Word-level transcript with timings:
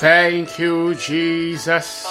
Thank 0.00 0.58
you, 0.58 0.94
Jesus. 0.94 2.06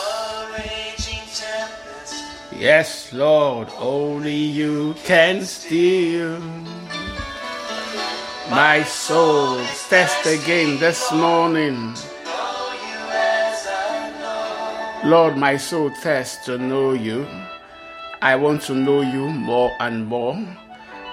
Yes, 2.55 3.11
Lord, 3.11 3.67
only 3.79 4.35
you 4.35 4.93
can 5.05 5.41
steal 5.41 6.39
my 8.51 8.83
soul. 8.83 9.57
Test 9.89 10.23
again 10.27 10.77
this 10.77 11.11
morning. 11.11 11.95
Lord, 15.03 15.35
my 15.35 15.57
soul 15.57 15.89
thirsts 15.89 16.45
to 16.45 16.59
know 16.59 16.93
you. 16.93 17.25
I 18.21 18.35
want 18.35 18.61
to 18.69 18.75
know 18.75 19.01
you 19.01 19.29
more 19.29 19.71
and 19.79 20.05
more. 20.05 20.37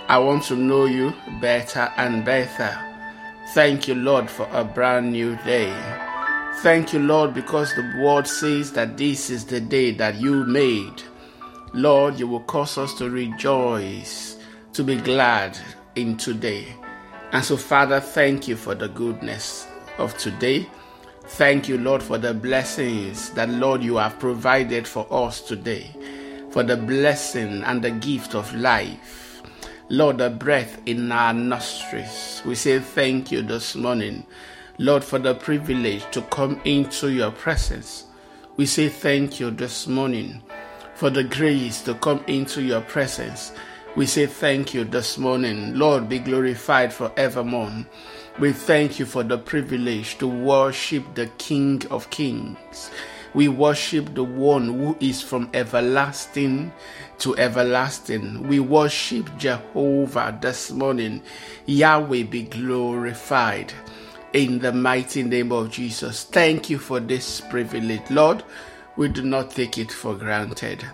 I 0.09 0.19
want 0.19 0.43
to 0.49 0.57
know 0.57 0.85
you 0.85 1.15
better 1.41 1.91
and 1.97 2.23
better. 2.23 2.79
Thank 3.55 3.89
you, 3.89 3.95
Lord, 3.95 4.29
for 4.29 4.47
a 4.53 4.63
brand 4.63 5.13
new 5.13 5.37
day. 5.37 5.73
Thank 6.61 6.93
you, 6.93 7.01
Lord, 7.01 7.35
because 7.35 7.75
the 7.75 7.93
word 8.01 8.27
says 8.27 8.73
that 8.73 8.97
this 8.97 9.31
is 9.31 9.45
the 9.45 9.61
day 9.61 9.93
that 9.93 10.17
you 10.17 10.45
made. 10.45 11.03
Lord, 11.75 12.19
you 12.19 12.27
will 12.27 12.41
cause 12.41 12.79
us 12.79 12.95
to 12.95 13.11
rejoice, 13.11 14.39
to 14.73 14.83
be 14.83 14.97
glad 14.97 15.59
in 15.95 16.17
today. 16.17 16.67
And 17.33 17.45
so, 17.45 17.57
Father, 17.57 18.01
thank 18.01 18.49
you 18.49 18.57
for 18.57 18.75
the 18.75 18.89
goodness 18.89 19.67
of 19.99 20.17
today. 20.17 20.67
Thank 21.27 21.69
you, 21.69 21.77
Lord, 21.77 22.03
for 22.03 22.19
the 22.19 22.33
blessings 22.33 23.31
that, 23.31 23.49
Lord, 23.51 23.83
you 23.83 23.97
have 23.97 24.19
provided 24.19 24.89
for 24.89 25.07
us 25.11 25.41
today, 25.43 25.95
for 26.51 26.63
the 26.63 26.77
blessing 26.77 27.63
and 27.65 27.83
the 27.83 27.91
gift 27.91 28.35
of 28.35 28.53
life. 28.55 29.43
Lord, 29.89 30.19
the 30.19 30.31
breath 30.31 30.81
in 30.87 31.13
our 31.13 31.33
nostrils. 31.35 32.43
We 32.45 32.55
say 32.55 32.79
thank 32.81 33.31
you 33.31 33.43
this 33.43 33.77
morning, 33.77 34.27
Lord, 34.79 35.03
for 35.03 35.19
the 35.19 35.35
privilege 35.35 36.05
to 36.11 36.21
come 36.23 36.61
into 36.67 37.11
your 37.11 37.31
presence. 37.31 38.05
We 38.59 38.67
say 38.67 38.91
thank 38.91 39.41
you 39.41 39.51
this 39.51 39.87
morning 39.87 40.43
for 40.95 41.09
the 41.09 41.25
grace 41.25 41.81
to 41.83 41.95
come 41.95 42.23
into 42.27 42.63
your 42.63 42.83
presence. 42.83 43.53
We 43.97 44.05
say 44.05 44.27
thank 44.27 44.75
you 44.75 44.85
this 44.85 45.17
morning. 45.17 45.79
Lord, 45.79 46.11
be 46.11 46.19
glorified 46.19 46.93
forevermore. 46.93 47.87
We 48.39 48.53
thank 48.53 48.99
you 48.99 49.07
for 49.07 49.23
the 49.23 49.39
privilege 49.39 50.19
to 50.19 50.27
worship 50.27 51.15
the 51.15 51.29
King 51.39 51.83
of 51.91 52.11
Kings. 52.11 52.91
We 53.33 53.49
worship 53.49 54.15
the 54.15 54.25
one 54.25 54.67
who 54.67 54.97
is 55.01 55.23
from 55.23 55.49
everlasting 55.55 56.71
to 57.19 57.35
everlasting. 57.39 58.47
We 58.47 58.61
worship 58.61 59.31
Jehovah 59.39 60.39
this 60.41 60.71
morning. 60.71 61.23
Yahweh 61.65 62.25
be 62.25 62.43
glorified 62.43 63.73
in 64.33 64.59
the 64.59 64.73
mighty 64.73 65.23
name 65.23 65.53
of 65.53 65.71
Jesus. 65.71 66.25
Thank 66.25 66.71
you 66.71 66.79
for 66.79 67.01
this 67.01 67.41
privilege, 67.41 68.11
Lord. 68.11 68.43
We 68.97 69.09
do 69.09 69.23
not 69.23 69.51
take 69.51 69.79
it 69.79 69.93
for 69.93 70.15
granted. 70.15 70.85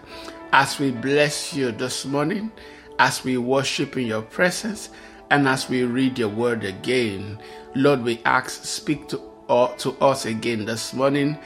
As 0.52 0.78
we 0.78 0.90
bless 0.90 1.54
you 1.54 1.72
this 1.72 2.04
morning, 2.04 2.52
as 2.98 3.24
we 3.24 3.38
worship 3.38 3.96
in 3.96 4.06
your 4.06 4.22
presence, 4.22 4.90
and 5.30 5.48
as 5.48 5.68
we 5.68 5.84
read 5.84 6.18
your 6.18 6.28
word 6.28 6.62
again, 6.62 7.38
Lord, 7.74 8.02
we 8.02 8.20
ask, 8.24 8.64
speak 8.64 9.08
to, 9.08 9.20
uh, 9.48 9.68
to 9.78 9.92
us 9.92 10.26
again 10.26 10.66
this 10.66 10.92
morning. 10.92 11.38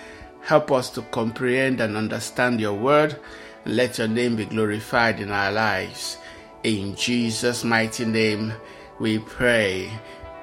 Help 0.42 0.72
us 0.72 0.90
to 0.90 1.02
comprehend 1.02 1.80
and 1.80 1.96
understand 1.96 2.60
your 2.60 2.74
word. 2.74 3.16
Let 3.64 3.98
your 3.98 4.08
name 4.08 4.36
be 4.36 4.44
glorified 4.44 5.20
in 5.20 5.30
our 5.30 5.52
lives. 5.52 6.18
In 6.64 6.96
Jesus' 6.96 7.62
mighty 7.62 8.04
name, 8.04 8.52
we 8.98 9.18
pray. 9.20 9.90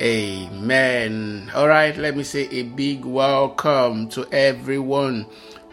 Amen. 0.03 1.49
All 1.55 1.69
right, 1.69 1.95
let 1.95 2.17
me 2.17 2.23
say 2.23 2.49
a 2.49 2.63
big 2.63 3.05
welcome 3.05 4.09
to 4.09 4.27
everyone 4.33 5.25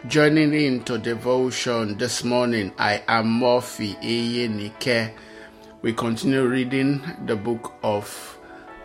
joining 0.07 0.53
in 0.53 0.85
to 0.85 0.97
devotion 0.97 1.97
this 1.97 2.23
morning. 2.23 2.71
I 2.77 3.03
am 3.09 3.27
Murphy 3.41 3.95
Eyenike. 3.95 5.11
We 5.81 5.91
continue 5.91 6.47
reading 6.47 7.03
the 7.25 7.35
book 7.35 7.73
of 7.83 8.37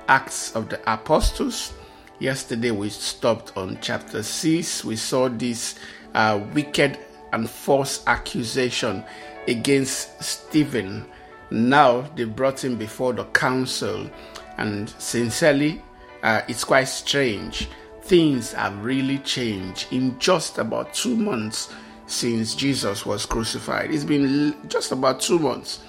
Acts 0.08 0.52
of 0.56 0.68
the 0.68 0.80
Apostles. 0.92 1.74
Yesterday 2.18 2.72
we 2.72 2.88
stopped 2.88 3.56
on 3.56 3.78
chapter 3.80 4.24
6. 4.24 4.84
We 4.84 4.96
saw 4.96 5.28
this 5.28 5.76
uh, 6.14 6.40
wicked 6.54 6.98
and 7.32 7.48
false 7.48 8.04
accusation 8.08 9.04
against 9.46 10.20
Stephen. 10.20 11.06
Now 11.52 12.00
they 12.16 12.24
brought 12.24 12.64
him 12.64 12.76
before 12.76 13.12
the 13.12 13.26
council, 13.26 14.10
and 14.58 14.90
sincerely, 14.98 15.82
uh, 16.22 16.42
it's 16.48 16.64
quite 16.64 16.84
strange 16.88 17.68
things 18.06 18.52
have 18.52 18.84
really 18.84 19.18
changed 19.18 19.92
in 19.92 20.16
just 20.18 20.58
about 20.58 20.94
two 20.94 21.16
months 21.16 21.74
since 22.06 22.54
Jesus 22.54 23.04
was 23.04 23.26
crucified. 23.26 23.92
It's 23.92 24.04
been 24.04 24.54
just 24.68 24.92
about 24.92 25.20
two 25.20 25.40
months 25.40 25.80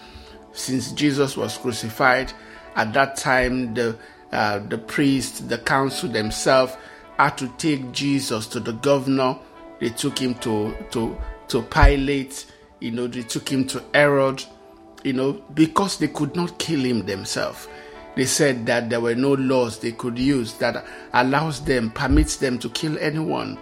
since 0.51 0.91
Jesus 0.91 1.37
was 1.37 1.57
crucified. 1.57 2.33
At 2.75 2.93
that 2.93 3.15
time, 3.17 3.73
the 3.73 3.97
uh, 4.31 4.59
the 4.59 4.77
priest, 4.77 5.47
the 5.47 5.57
council 5.59 6.09
themselves 6.09 6.75
had 7.17 7.37
to 7.37 7.47
take 7.57 7.91
Jesus 7.91 8.47
to 8.47 8.59
the 8.59 8.73
governor. 8.73 9.37
They 9.79 9.89
took 9.89 10.17
him 10.17 10.35
to 10.35 10.75
to 10.91 11.15
to 11.49 11.61
Pilate. 11.63 12.45
You 12.79 12.91
know, 12.91 13.07
they 13.07 13.23
took 13.23 13.47
him 13.47 13.65
to 13.67 13.83
Herod. 13.93 14.43
You 15.03 15.13
know, 15.13 15.33
because 15.53 15.99
they 15.99 16.07
could 16.07 16.35
not 16.35 16.57
kill 16.57 16.83
him 16.83 17.05
themselves 17.05 17.67
they 18.17 18.25
said 18.25 18.65
that 18.65 18.89
there 18.89 18.99
were 18.99 19.13
no 19.13 19.33
laws 19.33 19.77
they 19.77 19.91
could 19.91 20.17
use 20.17 20.53
that 20.55 20.83
allows 21.13 21.63
them, 21.63 21.91
permits 21.91 22.37
them 22.37 22.57
to 22.57 22.69
kill 22.71 22.97
anyone. 22.97 23.59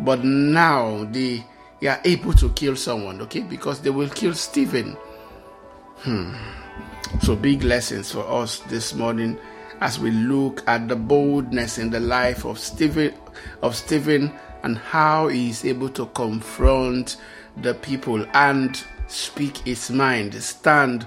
But 0.00 0.22
now 0.22 1.04
they, 1.10 1.44
are 1.86 2.00
able 2.04 2.34
to 2.34 2.50
kill 2.50 2.76
someone, 2.76 3.22
okay? 3.22 3.40
Because 3.40 3.80
they 3.80 3.88
will 3.88 4.10
kill 4.10 4.34
Stephen. 4.34 4.98
Hmm. 6.00 6.34
So 7.22 7.34
big 7.34 7.62
lessons 7.62 8.12
for 8.12 8.28
us 8.28 8.58
this 8.68 8.92
morning 8.92 9.38
as 9.80 9.98
we 9.98 10.10
look 10.10 10.62
at 10.68 10.88
the 10.88 10.96
boldness 10.96 11.78
in 11.78 11.88
the 11.88 12.00
life 12.00 12.44
of 12.44 12.58
Stephen 12.58 13.14
of 13.62 13.74
Stephen 13.76 14.32
and 14.62 14.76
how 14.76 15.28
he 15.28 15.48
is 15.48 15.64
able 15.64 15.88
to 15.90 16.06
confront 16.06 17.16
the 17.58 17.72
people 17.74 18.26
and 18.34 18.82
speak 19.06 19.58
his 19.58 19.90
mind, 19.90 20.34
stand 20.42 21.06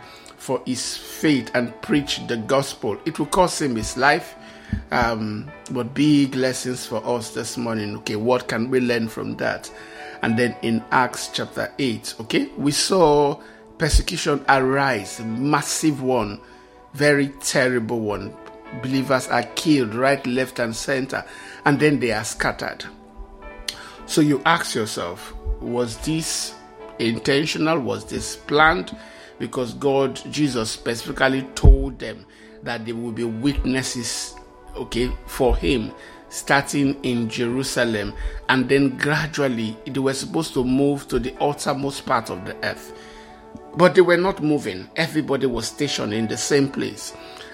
for 0.49 0.63
his 0.65 0.97
faith 0.97 1.51
and 1.53 1.79
preach 1.83 2.25
the 2.25 2.35
gospel. 2.35 2.97
It 3.05 3.19
will 3.19 3.27
cost 3.27 3.61
him 3.61 3.75
his 3.75 3.95
life. 3.95 4.33
Um, 4.89 5.51
but 5.69 5.93
big 5.93 6.33
lessons 6.33 6.87
for 6.87 7.05
us 7.05 7.35
this 7.35 7.55
morning. 7.55 7.95
Okay, 7.97 8.15
what 8.15 8.47
can 8.47 8.71
we 8.71 8.79
learn 8.79 9.09
from 9.09 9.37
that? 9.37 9.71
And 10.23 10.39
then 10.39 10.55
in 10.63 10.83
Acts 10.89 11.29
chapter 11.31 11.71
8, 11.77 12.15
okay, 12.21 12.47
we 12.57 12.71
saw 12.71 13.39
persecution 13.77 14.43
arise, 14.49 15.19
massive 15.19 16.01
one, 16.01 16.41
very 16.95 17.27
terrible 17.41 17.99
one. 17.99 18.35
Believers 18.81 19.27
are 19.27 19.43
killed 19.53 19.93
right, 19.93 20.25
left, 20.25 20.57
and 20.57 20.75
center, 20.75 21.23
and 21.65 21.79
then 21.79 21.99
they 21.99 22.11
are 22.11 22.23
scattered. 22.23 22.85
So 24.07 24.21
you 24.21 24.41
ask 24.47 24.73
yourself, 24.73 25.31
was 25.61 25.97
this 25.97 26.55
intentional? 26.97 27.77
Was 27.77 28.05
this 28.05 28.35
planned? 28.35 28.97
Because 29.39 29.73
God, 29.73 30.21
Jesus 30.31 30.71
specifically 30.71 31.43
told 31.55 31.97
them 31.97 32.25
that 32.63 32.85
they 32.85 32.93
will 32.93 33.13
be 33.13 33.23
witnesses, 33.23 34.35
okay, 34.75 35.11
for 35.25 35.55
Him, 35.55 35.91
starting 36.29 37.01
in 37.03 37.29
Jerusalem, 37.29 38.13
and 38.49 38.69
then 38.69 38.97
gradually 38.97 39.75
they 39.87 39.99
were 39.99 40.13
supposed 40.13 40.53
to 40.53 40.63
move 40.63 41.07
to 41.07 41.19
the 41.19 41.33
uttermost 41.41 42.05
part 42.05 42.29
of 42.29 42.45
the 42.45 42.55
earth. 42.63 42.93
But 43.75 43.95
they 43.95 44.01
were 44.01 44.17
not 44.17 44.43
moving, 44.43 44.89
everybody 44.95 45.45
was 45.45 45.67
stationed 45.67 46.13
in 46.13 46.27
the 46.27 46.37
same 46.37 46.69
place. 46.69 47.13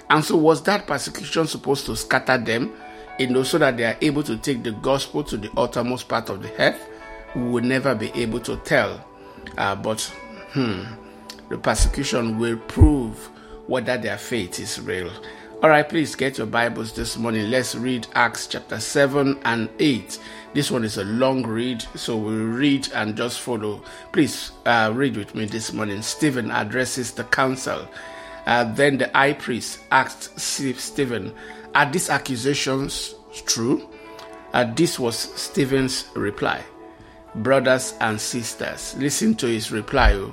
And 0.09 0.23
so, 0.23 0.35
was 0.37 0.61
that 0.63 0.87
persecution 0.87 1.47
supposed 1.47 1.85
to 1.87 1.95
scatter 1.95 2.37
them, 2.37 2.73
you 3.17 3.27
know, 3.27 3.43
so 3.43 3.57
that 3.57 3.77
they 3.77 3.85
are 3.85 3.97
able 4.01 4.23
to 4.23 4.37
take 4.37 4.63
the 4.63 4.71
gospel 4.71 5.23
to 5.23 5.37
the 5.37 5.49
uttermost 5.57 6.07
part 6.07 6.29
of 6.29 6.41
the 6.43 6.61
earth? 6.61 6.89
We 7.35 7.43
will 7.43 7.63
never 7.63 7.95
be 7.95 8.11
able 8.13 8.39
to 8.41 8.57
tell. 8.57 9.03
Uh, 9.57 9.75
but, 9.75 10.01
hmm, 10.51 10.83
the 11.49 11.57
persecution 11.57 12.39
will 12.39 12.57
prove 12.57 13.29
whether 13.67 13.97
their 13.97 14.17
faith 14.17 14.59
is 14.59 14.79
real. 14.81 15.11
All 15.63 15.69
right, 15.69 15.87
please 15.87 16.15
get 16.15 16.37
your 16.37 16.47
Bibles 16.47 16.93
this 16.93 17.17
morning. 17.17 17.49
Let's 17.49 17.75
read 17.75 18.07
Acts 18.13 18.45
chapter 18.45 18.79
7 18.79 19.39
and 19.45 19.69
8. 19.79 20.19
This 20.53 20.69
one 20.69 20.83
is 20.83 20.97
a 20.97 21.05
long 21.05 21.43
read, 21.43 21.83
so 21.95 22.17
we'll 22.17 22.35
read 22.35 22.89
and 22.93 23.15
just 23.15 23.39
follow. 23.39 23.81
Please 24.11 24.51
uh, 24.65 24.91
read 24.93 25.17
with 25.17 25.33
me 25.33 25.45
this 25.45 25.73
morning. 25.73 26.01
Stephen 26.01 26.51
addresses 26.51 27.11
the 27.13 27.23
council. 27.25 27.87
Uh, 28.45 28.65
then 28.73 28.97
the 28.97 29.09
high 29.13 29.33
priest 29.33 29.79
asked 29.91 30.39
Stephen, 30.39 31.33
Are 31.73 31.89
these 31.89 32.09
accusations 32.09 33.15
true? 33.45 33.89
Uh, 34.53 34.71
this 34.75 34.99
was 34.99 35.17
Stephen's 35.17 36.05
reply. 36.15 36.63
Brothers 37.35 37.95
and 38.01 38.19
sisters, 38.19 38.95
listen 38.97 39.35
to 39.35 39.47
his 39.47 39.71
reply. 39.71 40.29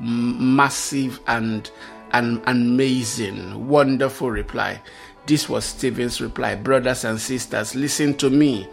Massive 0.00 1.20
and 1.26 1.70
and 2.12 2.40
amazing, 2.46 3.66
wonderful 3.68 4.30
reply. 4.30 4.80
This 5.26 5.48
was 5.48 5.64
Stephen's 5.64 6.20
reply. 6.20 6.54
Brothers 6.54 7.04
and 7.04 7.20
sisters, 7.20 7.74
listen 7.74 8.14
to 8.14 8.30
me. 8.30 8.68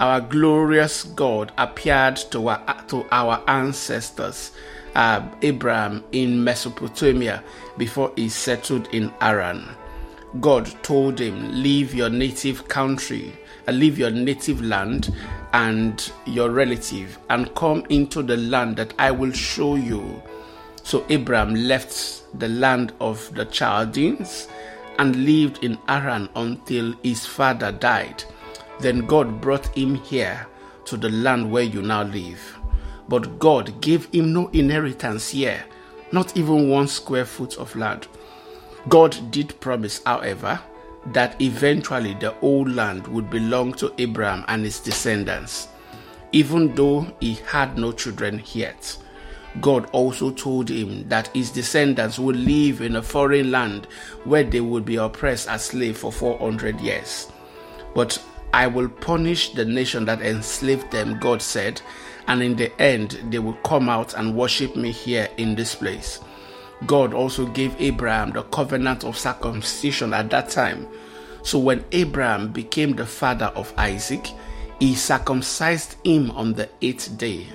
our 0.00 0.20
glorious 0.20 1.04
God 1.04 1.52
appeared 1.58 2.16
to 2.30 2.48
our, 2.48 2.82
to 2.88 3.04
our 3.10 3.42
ancestors, 3.48 4.52
uh, 4.94 5.26
Abraham, 5.42 6.04
in 6.12 6.42
Mesopotamia 6.42 7.42
before 7.76 8.12
he 8.16 8.28
settled 8.28 8.86
in 8.88 9.08
Haran. 9.20 9.68
God 10.40 10.66
told 10.82 11.18
him, 11.20 11.62
Leave 11.62 11.94
your 11.94 12.10
native 12.10 12.68
country, 12.68 13.32
uh, 13.66 13.72
leave 13.72 13.98
your 13.98 14.10
native 14.10 14.62
land 14.62 15.12
and 15.52 16.12
your 16.26 16.50
relative, 16.50 17.18
and 17.30 17.52
come 17.54 17.84
into 17.88 18.22
the 18.22 18.36
land 18.36 18.76
that 18.76 18.94
I 18.98 19.10
will 19.10 19.32
show 19.32 19.74
you. 19.74 20.22
So 20.88 21.04
Abraham 21.10 21.54
left 21.54 22.22
the 22.38 22.48
land 22.48 22.94
of 22.98 23.34
the 23.34 23.44
Chaldeans 23.44 24.48
and 24.98 25.26
lived 25.26 25.62
in 25.62 25.76
Haran 25.86 26.30
until 26.34 26.94
his 27.02 27.26
father 27.26 27.70
died. 27.70 28.24
Then 28.80 29.04
God 29.04 29.38
brought 29.42 29.66
him 29.76 29.96
here 29.96 30.46
to 30.86 30.96
the 30.96 31.10
land 31.10 31.52
where 31.52 31.64
you 31.64 31.82
now 31.82 32.04
live. 32.04 32.58
But 33.06 33.38
God 33.38 33.82
gave 33.82 34.06
him 34.14 34.32
no 34.32 34.48
inheritance 34.54 35.28
here, 35.28 35.62
not 36.10 36.34
even 36.38 36.70
one 36.70 36.88
square 36.88 37.26
foot 37.26 37.58
of 37.58 37.76
land. 37.76 38.08
God 38.88 39.30
did 39.30 39.60
promise, 39.60 40.00
however, 40.06 40.58
that 41.12 41.38
eventually 41.42 42.14
the 42.14 42.30
whole 42.40 42.66
land 42.66 43.06
would 43.08 43.28
belong 43.28 43.74
to 43.74 43.92
Abraham 43.98 44.42
and 44.48 44.64
his 44.64 44.80
descendants. 44.80 45.68
Even 46.32 46.74
though 46.74 47.06
he 47.20 47.34
had 47.34 47.76
no 47.76 47.92
children 47.92 48.42
yet, 48.54 48.96
God 49.60 49.88
also 49.92 50.30
told 50.30 50.68
him 50.68 51.08
that 51.08 51.28
his 51.28 51.50
descendants 51.50 52.18
would 52.18 52.36
live 52.36 52.80
in 52.80 52.96
a 52.96 53.02
foreign 53.02 53.50
land 53.50 53.86
where 54.24 54.44
they 54.44 54.60
would 54.60 54.84
be 54.84 54.96
oppressed 54.96 55.48
as 55.48 55.64
slaves 55.64 56.00
for 56.00 56.12
400 56.12 56.80
years. 56.80 57.30
But 57.94 58.22
I 58.52 58.66
will 58.66 58.88
punish 58.88 59.52
the 59.52 59.64
nation 59.64 60.04
that 60.04 60.22
enslaved 60.22 60.90
them, 60.90 61.18
God 61.18 61.42
said, 61.42 61.80
and 62.26 62.42
in 62.42 62.56
the 62.56 62.78
end 62.80 63.18
they 63.30 63.38
will 63.38 63.54
come 63.64 63.88
out 63.88 64.14
and 64.14 64.36
worship 64.36 64.76
me 64.76 64.92
here 64.92 65.28
in 65.38 65.54
this 65.54 65.74
place. 65.74 66.20
God 66.86 67.12
also 67.12 67.46
gave 67.46 67.74
Abraham 67.80 68.30
the 68.32 68.42
covenant 68.44 69.04
of 69.04 69.18
circumcision 69.18 70.14
at 70.14 70.30
that 70.30 70.50
time. 70.50 70.86
So 71.42 71.58
when 71.58 71.84
Abraham 71.92 72.52
became 72.52 72.94
the 72.94 73.06
father 73.06 73.46
of 73.46 73.72
Isaac, 73.76 74.28
he 74.78 74.94
circumcised 74.94 75.96
him 76.04 76.30
on 76.32 76.52
the 76.52 76.68
eighth 76.82 77.16
day. 77.18 77.46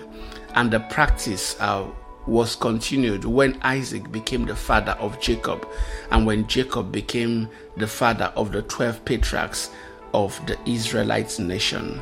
And 0.55 0.71
the 0.71 0.79
practice 0.79 1.55
uh, 1.59 1.85
was 2.27 2.55
continued 2.55 3.25
when 3.25 3.59
Isaac 3.61 4.11
became 4.11 4.45
the 4.45 4.55
father 4.55 4.93
of 4.93 5.19
Jacob, 5.19 5.67
and 6.11 6.25
when 6.25 6.47
Jacob 6.47 6.91
became 6.91 7.49
the 7.77 7.87
father 7.87 8.31
of 8.35 8.51
the 8.51 8.61
12 8.61 9.03
patriarchs 9.03 9.71
of 10.13 10.39
the 10.45 10.57
Israelite 10.69 11.37
nation. 11.39 12.01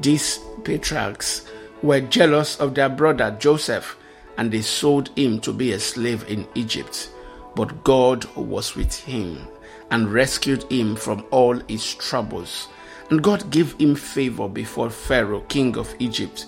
These 0.00 0.40
patriarchs 0.64 1.46
were 1.82 2.00
jealous 2.00 2.58
of 2.60 2.74
their 2.74 2.88
brother 2.88 3.36
Joseph 3.38 3.96
and 4.36 4.52
they 4.52 4.62
sold 4.62 5.10
him 5.16 5.40
to 5.40 5.52
be 5.52 5.72
a 5.72 5.80
slave 5.80 6.24
in 6.28 6.46
Egypt. 6.54 7.10
But 7.54 7.82
God 7.84 8.24
was 8.36 8.76
with 8.76 8.94
him 8.94 9.48
and 9.90 10.12
rescued 10.12 10.70
him 10.70 10.94
from 10.94 11.24
all 11.30 11.58
his 11.68 11.94
troubles. 11.94 12.68
And 13.10 13.22
God 13.22 13.50
gave 13.50 13.72
him 13.80 13.96
favor 13.96 14.48
before 14.48 14.90
Pharaoh, 14.90 15.40
king 15.48 15.76
of 15.76 15.94
Egypt. 15.98 16.46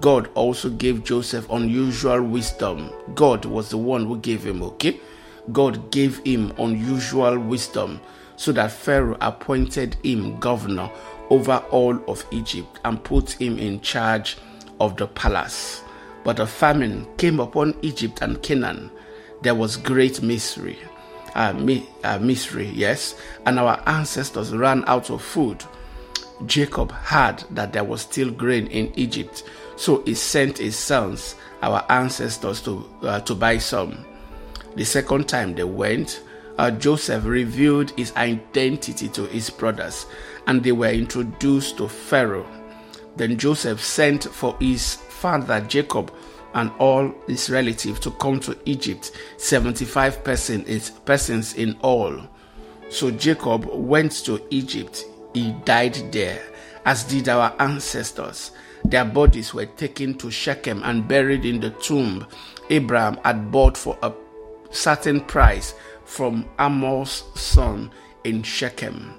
God 0.00 0.30
also 0.34 0.70
gave 0.70 1.04
Joseph 1.04 1.48
unusual 1.50 2.22
wisdom. 2.22 2.90
God 3.14 3.44
was 3.44 3.70
the 3.70 3.78
one 3.78 4.06
who 4.06 4.18
gave 4.18 4.44
him, 4.44 4.62
okay? 4.62 5.00
God 5.52 5.90
gave 5.90 6.18
him 6.18 6.52
unusual 6.58 7.38
wisdom 7.38 8.00
so 8.36 8.52
that 8.52 8.72
Pharaoh 8.72 9.18
appointed 9.20 9.96
him 10.02 10.38
governor 10.38 10.90
over 11.30 11.62
all 11.70 11.98
of 12.10 12.24
Egypt 12.30 12.80
and 12.84 13.02
put 13.04 13.32
him 13.32 13.58
in 13.58 13.80
charge 13.80 14.36
of 14.80 14.96
the 14.96 15.06
palace. 15.06 15.82
But 16.24 16.40
a 16.40 16.46
famine 16.46 17.06
came 17.16 17.40
upon 17.40 17.74
Egypt 17.82 18.20
and 18.22 18.42
Canaan. 18.42 18.90
There 19.42 19.54
was 19.54 19.76
great 19.76 20.22
misery. 20.22 20.78
Uh, 21.34 21.52
mi- 21.54 21.88
uh, 22.04 22.18
misery, 22.18 22.70
yes, 22.74 23.14
and 23.46 23.58
our 23.58 23.82
ancestors 23.86 24.54
ran 24.54 24.84
out 24.86 25.08
of 25.10 25.22
food. 25.22 25.64
Jacob 26.46 26.92
heard 26.92 27.42
that 27.50 27.72
there 27.72 27.84
was 27.84 28.02
still 28.02 28.30
grain 28.30 28.66
in 28.66 28.92
Egypt, 28.96 29.44
so 29.82 30.00
he 30.04 30.14
sent 30.14 30.58
his 30.58 30.76
sons, 30.76 31.34
our 31.60 31.84
ancestors, 31.88 32.60
to 32.60 32.88
uh, 33.02 33.18
to 33.22 33.34
buy 33.34 33.58
some. 33.58 34.04
The 34.76 34.84
second 34.84 35.28
time 35.28 35.56
they 35.56 35.64
went, 35.64 36.22
uh, 36.56 36.70
Joseph 36.70 37.24
revealed 37.24 37.90
his 37.98 38.14
identity 38.14 39.08
to 39.08 39.26
his 39.26 39.50
brothers, 39.50 40.06
and 40.46 40.62
they 40.62 40.70
were 40.70 40.92
introduced 40.92 41.78
to 41.78 41.88
Pharaoh. 41.88 42.46
Then 43.16 43.36
Joseph 43.36 43.82
sent 43.82 44.22
for 44.22 44.56
his 44.60 44.94
father 44.94 45.60
Jacob 45.62 46.14
and 46.54 46.70
all 46.78 47.12
his 47.26 47.50
relatives 47.50 47.98
to 48.00 48.12
come 48.12 48.38
to 48.38 48.56
Egypt, 48.66 49.10
75 49.36 50.22
persons 50.22 51.54
in 51.54 51.76
all. 51.82 52.20
So 52.88 53.10
Jacob 53.10 53.64
went 53.64 54.12
to 54.26 54.46
Egypt. 54.50 55.04
He 55.34 55.50
died 55.64 56.12
there, 56.12 56.40
as 56.84 57.02
did 57.02 57.28
our 57.28 57.52
ancestors. 57.58 58.52
Their 58.84 59.04
bodies 59.04 59.54
were 59.54 59.66
taken 59.66 60.14
to 60.18 60.30
Shechem 60.30 60.82
and 60.84 61.08
buried 61.08 61.44
in 61.44 61.60
the 61.60 61.70
tomb 61.70 62.26
Abraham 62.70 63.18
had 63.24 63.50
bought 63.50 63.76
for 63.76 63.98
a 64.02 64.12
certain 64.70 65.20
price 65.20 65.74
from 66.04 66.46
Hamor's 66.58 67.24
son 67.34 67.90
in 68.24 68.42
Shechem. 68.42 69.14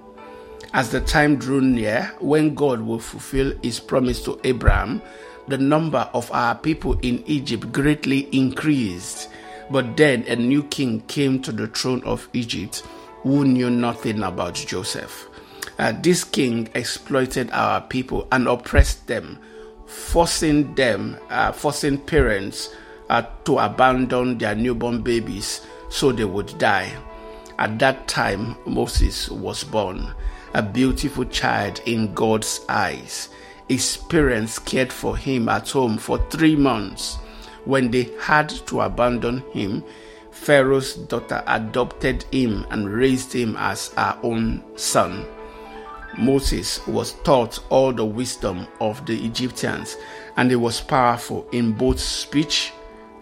As 0.74 0.90
the 0.90 1.02
time 1.02 1.38
drew 1.38 1.62
near 1.62 2.12
when 2.20 2.56
God 2.56 2.82
will 2.82 3.00
fulfill 3.00 3.54
his 3.62 3.80
promise 3.80 4.24
to 4.26 4.40
Abraham, 4.44 5.02
the 5.48 5.58
number 5.58 6.10
of 6.14 6.32
our 6.32 6.56
people 6.56 6.98
in 7.02 7.24
Egypt 7.28 7.72
greatly 7.72 8.22
increased. 8.32 9.30
But 9.70 9.98
then 9.98 10.24
a 10.28 10.36
new 10.36 10.64
king 10.64 11.02
came 11.02 11.42
to 11.44 11.52
the 11.52 11.68
throne 11.68 12.04
of 12.04 12.28
Egypt 12.34 12.84
who 13.22 13.46
knew 13.46 13.70
nothing 13.70 14.24
about 14.24 14.56
Joseph. 14.56 15.28
Uh, 15.80 15.94
this 16.02 16.24
king 16.24 16.70
exploited 16.76 17.50
our 17.52 17.82
people 17.82 18.28
and 18.32 18.48
oppressed 18.48 19.08
them, 19.08 19.40
forcing 19.86 20.76
them, 20.76 21.18
uh, 21.30 21.52
forcing 21.52 21.98
parents 21.98 22.76
uh, 23.10 23.24
to 23.46 23.60
abandon 23.60 24.38
their 24.38 24.56
newborn 24.56 25.02
babies 25.02 25.62
so 25.90 26.12
they 26.12 26.26
would 26.26 26.58
die. 26.58 26.92
At 27.60 27.78
that 27.80 28.08
time, 28.08 28.56
Moses 28.66 29.30
was 29.30 29.64
born, 29.64 30.14
a 30.54 30.64
beautiful 30.64 31.26
child 31.26 31.82
in 31.86 32.14
God's 32.14 32.62
eyes. 32.68 33.30
His 33.70 33.98
parents 33.98 34.60
cared 34.60 34.92
for 34.92 35.16
him 35.16 35.48
at 35.50 35.70
home 35.70 35.98
for 35.98 36.18
three 36.30 36.56
months. 36.56 37.16
When 37.66 37.92
they 37.92 38.10
had 38.20 38.50
to 38.68 38.82
abandon 38.82 39.44
him, 39.52 39.84
Pharaoh's 40.32 40.96
daughter 40.96 41.44
adopted 41.48 42.24
him 42.32 42.66
and 42.72 42.90
raised 42.90 43.32
him 43.32 43.56
as 43.58 43.94
her 43.94 44.18
own 44.24 44.64
son. 44.76 45.26
Moses 46.18 46.86
was 46.88 47.14
taught 47.24 47.60
all 47.70 47.92
the 47.92 48.06
wisdom 48.06 48.68
of 48.80 49.06
the 49.06 49.26
Egyptians, 49.26 49.98
and 50.38 50.50
he 50.50 50.56
was 50.56 50.82
powerful 50.82 51.48
in 51.52 51.74
both 51.74 52.00
speech 52.00 52.72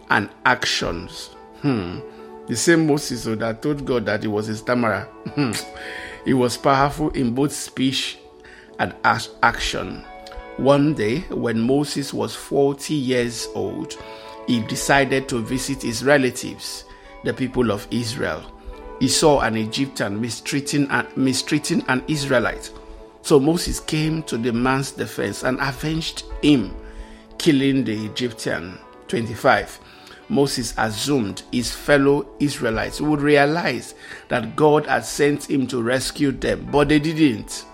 and 0.10 0.30
actions. 0.46 1.36
Hmm. 1.62 2.00
The 2.48 2.56
same 2.56 2.88
Moses 2.88 3.24
that 3.24 3.62
told 3.62 3.86
God 3.86 4.06
that 4.08 4.24
he 4.24 4.28
was 4.28 4.50
a 4.50 4.58
stammerer. 4.58 5.08
Hmm. 5.36 5.54
he 6.26 6.34
was 6.34 6.58
powerful 6.58 7.10
in 7.12 7.34
both 7.34 7.54
speech 7.54 8.18
and 8.80 8.94
action. 9.04 10.04
One 10.58 10.94
day, 10.94 11.20
when 11.30 11.62
Moses 11.62 12.14
was 12.14 12.36
40 12.36 12.94
years 12.94 13.48
old, 13.56 13.96
he 14.48 14.60
decided 14.64 15.30
to 15.30 15.40
visit 15.42 15.82
his 15.82 16.04
relatives, 16.04 16.84
the 17.24 17.34
people 17.34 17.72
of 17.72 17.88
Israel. 17.90 18.44
He 19.00 19.08
saw 19.08 19.40
an 19.42 19.56
Egyptian 19.56 20.20
mistreating, 20.20 20.88
mistreating 21.16 21.84
an 21.88 22.04
Israelite. 22.08 22.72
So 23.22 23.40
Moses 23.40 23.80
came 23.80 24.24
to 24.24 24.38
the 24.38 24.52
man's 24.52 24.92
defense 24.92 25.44
and 25.44 25.60
avenged 25.60 26.24
him, 26.42 26.76
killing 27.38 27.84
the 27.84 28.06
Egyptian. 28.06 28.78
25. 29.08 29.80
Moses 30.30 30.74
assumed 30.78 31.44
his 31.52 31.72
fellow 31.74 32.26
Israelites 32.40 33.02
would 33.02 33.22
realize 33.22 33.96
that 34.30 34.56
God 34.56 34.86
had 34.86 35.06
sent 35.06 35.50
him 35.50 35.68
to 35.68 35.82
rescue 35.84 36.32
them, 36.32 36.70
but 36.72 36.88
they 36.88 37.00
didn't. 37.00 37.66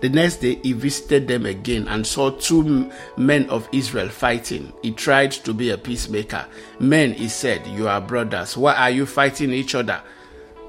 The 0.00 0.08
next 0.08 0.36
day, 0.36 0.60
he 0.62 0.72
visited 0.72 1.26
them 1.26 1.44
again 1.44 1.88
and 1.88 2.06
saw 2.06 2.30
two 2.30 2.90
men 3.16 3.50
of 3.50 3.68
Israel 3.72 4.08
fighting. 4.08 4.72
He 4.82 4.92
tried 4.92 5.32
to 5.32 5.52
be 5.52 5.70
a 5.70 5.78
peacemaker. 5.78 6.46
Men, 6.78 7.12
he 7.14 7.28
said, 7.28 7.66
You 7.66 7.88
are 7.88 8.00
brothers. 8.00 8.56
Why 8.56 8.74
are 8.74 8.90
you 8.90 9.06
fighting 9.06 9.52
each 9.52 9.74
other? 9.74 10.00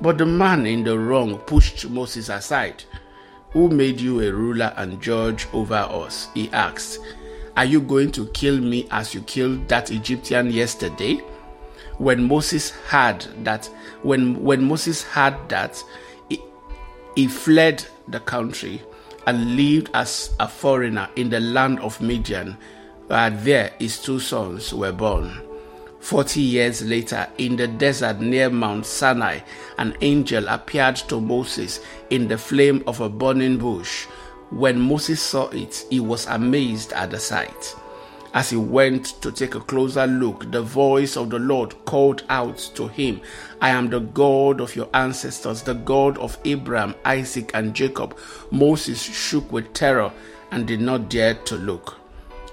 But 0.02 0.18
the 0.18 0.26
man 0.26 0.66
in 0.66 0.84
the 0.84 0.98
wrong 0.98 1.38
pushed 1.40 1.88
Moses 1.88 2.30
aside. 2.30 2.84
Who 3.51 3.70
made 3.70 4.00
you 4.00 4.22
a 4.22 4.32
ruler 4.32 4.74
and 4.77 5.01
judge 5.01 5.48
over 5.53 5.75
us? 5.75 6.27
He 6.36 6.50
asked. 6.51 7.00
Are 7.58 7.65
you 7.65 7.82
going 7.82 8.12
to 8.12 8.27
kill 8.27 8.60
me 8.60 8.88
as 8.91 9.13
you 9.15 9.22
killed 9.22 9.68
that 9.70 9.89
Egyptian 9.89 10.51
yesterday? 10.51 11.15
When 11.98 12.27
Moses 12.27 12.70
heard 12.70 13.25
that, 13.44 13.65
when, 14.03 14.41
when 14.44 14.63
Moses 14.63 15.03
heard 15.03 15.50
that, 15.50 15.84
he, 16.29 16.39
he 17.15 17.27
fled 17.27 17.84
the 18.08 18.20
country 18.20 18.82
and 19.25 19.58
lived 19.58 19.89
as 19.96 20.32
a 20.39 20.48
foreigner 20.48 21.10
in 21.15 21.29
the 21.29 21.39
land 21.39 21.79
of 21.79 22.00
Midian, 22.01 22.56
where 23.08 23.32
there 23.32 23.74
his 23.79 24.00
two 24.00 24.20
sons 24.20 24.74
were 24.74 24.91
born. 24.91 25.49
Forty 26.00 26.41
years 26.41 26.82
later, 26.82 27.27
in 27.38 27.56
the 27.56 27.68
desert 27.68 28.20
near 28.20 28.50
Mount 28.50 28.86
Sinai, 28.86 29.39
an 29.77 29.96
angel 30.01 30.48
appeared 30.48 30.96
to 30.96 31.20
Moses 31.20 31.82
in 32.10 32.27
the 32.27 32.38
flame 32.38 32.84
of 32.88 33.01
a 33.01 33.10
burning 33.10 33.58
bush. 33.58 34.06
When 34.50 34.79
Moses 34.79 35.22
saw 35.22 35.50
it, 35.50 35.86
he 35.89 36.00
was 36.00 36.25
amazed 36.27 36.94
at 36.94 37.12
the 37.12 37.20
sight. 37.20 37.75
As 38.34 38.51
he 38.51 38.58
went 38.58 39.22
to 39.22 39.32
take 39.32 39.56
a 39.56 39.60
closer 39.60 40.08
look, 40.08 40.51
the 40.51 40.62
voice 40.62 41.18
of 41.18 41.32
the 41.32 41.39
Lord 41.39 41.74
called 41.86 42.24
out 42.29 42.58
to 42.75 42.88
him, 42.88 43.22
I 43.60 43.70
am 43.70 43.89
the 43.89 44.00
God 44.00 44.62
of 44.62 44.75
your 44.75 44.88
ancestors, 44.94 45.63
the 45.63 45.74
God 45.74 46.18
of 46.20 46.38
Abraham, 46.46 46.96
Isaac, 47.06 47.51
and 47.53 47.75
Jacob. 47.75 48.18
Moses 48.51 49.01
shook 49.01 49.51
with 49.51 49.74
terror 49.74 50.12
and 50.51 50.65
did 50.65 50.79
not 50.79 51.10
dare 51.10 51.34
to 51.34 51.56
look. 51.56 51.98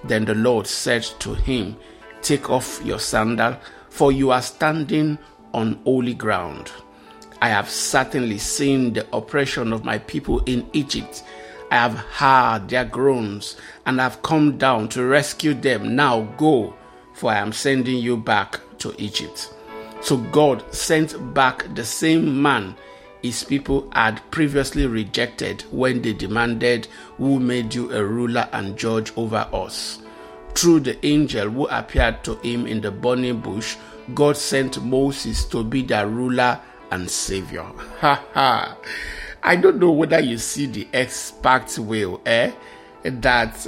Then 0.02 0.24
the 0.24 0.34
Lord 0.34 0.66
said 0.66 1.02
to 1.20 1.34
him, 1.34 1.76
Take 2.26 2.50
off 2.50 2.80
your 2.84 2.98
sandal, 2.98 3.56
for 3.88 4.10
you 4.10 4.32
are 4.32 4.42
standing 4.42 5.16
on 5.54 5.78
holy 5.84 6.12
ground. 6.12 6.72
I 7.40 7.50
have 7.50 7.70
certainly 7.70 8.38
seen 8.38 8.94
the 8.94 9.06
oppression 9.14 9.72
of 9.72 9.84
my 9.84 9.98
people 9.98 10.40
in 10.40 10.68
Egypt. 10.72 11.22
I 11.70 11.76
have 11.76 11.94
heard 11.94 12.68
their 12.68 12.84
groans 12.84 13.56
and 13.86 14.00
have 14.00 14.22
come 14.22 14.58
down 14.58 14.88
to 14.88 15.04
rescue 15.04 15.54
them. 15.54 15.94
Now 15.94 16.22
go, 16.36 16.74
for 17.14 17.30
I 17.30 17.36
am 17.36 17.52
sending 17.52 17.98
you 17.98 18.16
back 18.16 18.58
to 18.78 18.92
Egypt. 18.98 19.54
So 20.00 20.16
God 20.16 20.64
sent 20.74 21.32
back 21.32 21.72
the 21.76 21.84
same 21.84 22.42
man 22.42 22.74
his 23.22 23.44
people 23.44 23.88
had 23.92 24.20
previously 24.32 24.86
rejected 24.86 25.62
when 25.70 26.02
they 26.02 26.12
demanded, 26.12 26.88
Who 27.18 27.38
made 27.38 27.72
you 27.72 27.92
a 27.92 28.04
ruler 28.04 28.48
and 28.52 28.76
judge 28.76 29.12
over 29.16 29.48
us? 29.52 30.00
Through 30.56 30.80
the 30.80 31.06
angel 31.06 31.50
who 31.50 31.66
appeared 31.66 32.24
to 32.24 32.36
him 32.36 32.66
in 32.66 32.80
the 32.80 32.90
burning 32.90 33.40
bush, 33.40 33.76
God 34.14 34.38
sent 34.38 34.82
Moses 34.82 35.44
to 35.46 35.62
be 35.62 35.82
their 35.82 36.06
ruler 36.08 36.58
and 36.90 37.10
savior. 37.10 37.64
Ha 38.00 38.24
ha. 38.32 38.76
I 39.42 39.56
don't 39.56 39.78
know 39.78 39.92
whether 39.92 40.18
you 40.18 40.38
see 40.38 40.64
the 40.64 40.88
expert 40.94 41.78
will, 41.78 42.22
eh? 42.24 42.52
That 43.02 43.66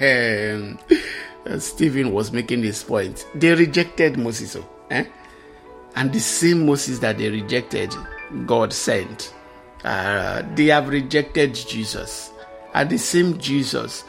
um, 0.00 1.60
Stephen 1.60 2.12
was 2.12 2.32
making 2.32 2.62
this 2.62 2.82
point. 2.82 3.24
They 3.34 3.54
rejected 3.54 4.18
Moses, 4.18 4.56
oh, 4.56 4.68
eh? 4.90 5.04
And 5.94 6.12
the 6.12 6.20
same 6.20 6.66
Moses 6.66 6.98
that 6.98 7.18
they 7.18 7.30
rejected, 7.30 7.94
God 8.46 8.72
sent. 8.72 9.32
Uh, 9.84 10.42
they 10.56 10.66
have 10.66 10.88
rejected 10.88 11.54
Jesus. 11.54 12.32
And 12.74 12.90
the 12.90 12.98
same 12.98 13.38
Jesus 13.38 14.02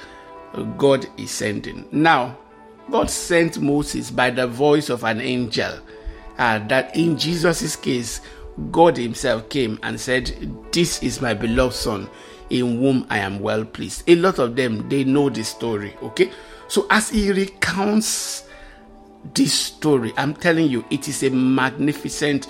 God 0.63 1.07
is 1.17 1.31
sending. 1.31 1.87
Now, 1.91 2.37
God 2.89 3.09
sent 3.09 3.59
Moses 3.59 4.11
by 4.11 4.29
the 4.29 4.47
voice 4.47 4.89
of 4.89 5.03
an 5.03 5.21
angel. 5.21 5.79
Uh, 6.37 6.59
that 6.67 6.95
in 6.95 7.17
Jesus' 7.17 7.75
case, 7.75 8.21
God 8.71 8.97
Himself 8.97 9.49
came 9.49 9.79
and 9.83 9.99
said, 9.99 10.55
This 10.71 11.01
is 11.01 11.21
my 11.21 11.33
beloved 11.33 11.75
Son, 11.75 12.09
in 12.49 12.79
whom 12.79 13.07
I 13.09 13.19
am 13.19 13.39
well 13.39 13.65
pleased. 13.65 14.03
A 14.07 14.15
lot 14.15 14.39
of 14.39 14.55
them, 14.55 14.87
they 14.87 15.03
know 15.03 15.29
the 15.29 15.43
story, 15.43 15.95
okay? 16.01 16.31
So 16.67 16.85
as 16.89 17.09
He 17.09 17.31
recounts 17.31 18.47
this 19.33 19.53
story, 19.53 20.13
I'm 20.15 20.33
telling 20.35 20.69
you, 20.69 20.85
it 20.89 21.07
is 21.07 21.23
a 21.23 21.29
magnificent 21.29 22.47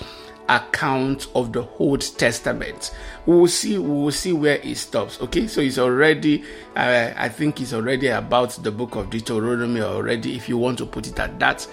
account 0.49 1.27
of 1.35 1.53
the 1.53 1.67
Old 1.79 2.01
Testament. 2.17 2.95
We 3.25 3.35
will 3.37 3.47
see. 3.47 3.77
We 3.77 3.89
will 3.89 4.11
see 4.11 4.33
where 4.33 4.57
it 4.57 4.77
stops. 4.77 5.19
Okay, 5.21 5.47
so 5.47 5.61
it's 5.61 5.77
already. 5.77 6.43
Uh, 6.75 7.13
I 7.15 7.29
think 7.29 7.61
it's 7.61 7.73
already 7.73 8.07
about 8.07 8.51
the 8.63 8.71
book 8.71 8.95
of 8.95 9.09
Deuteronomy 9.09 9.81
already. 9.81 10.35
If 10.35 10.49
you 10.49 10.57
want 10.57 10.77
to 10.79 10.85
put 10.85 11.07
it 11.07 11.19
at 11.19 11.39
that, 11.39 11.67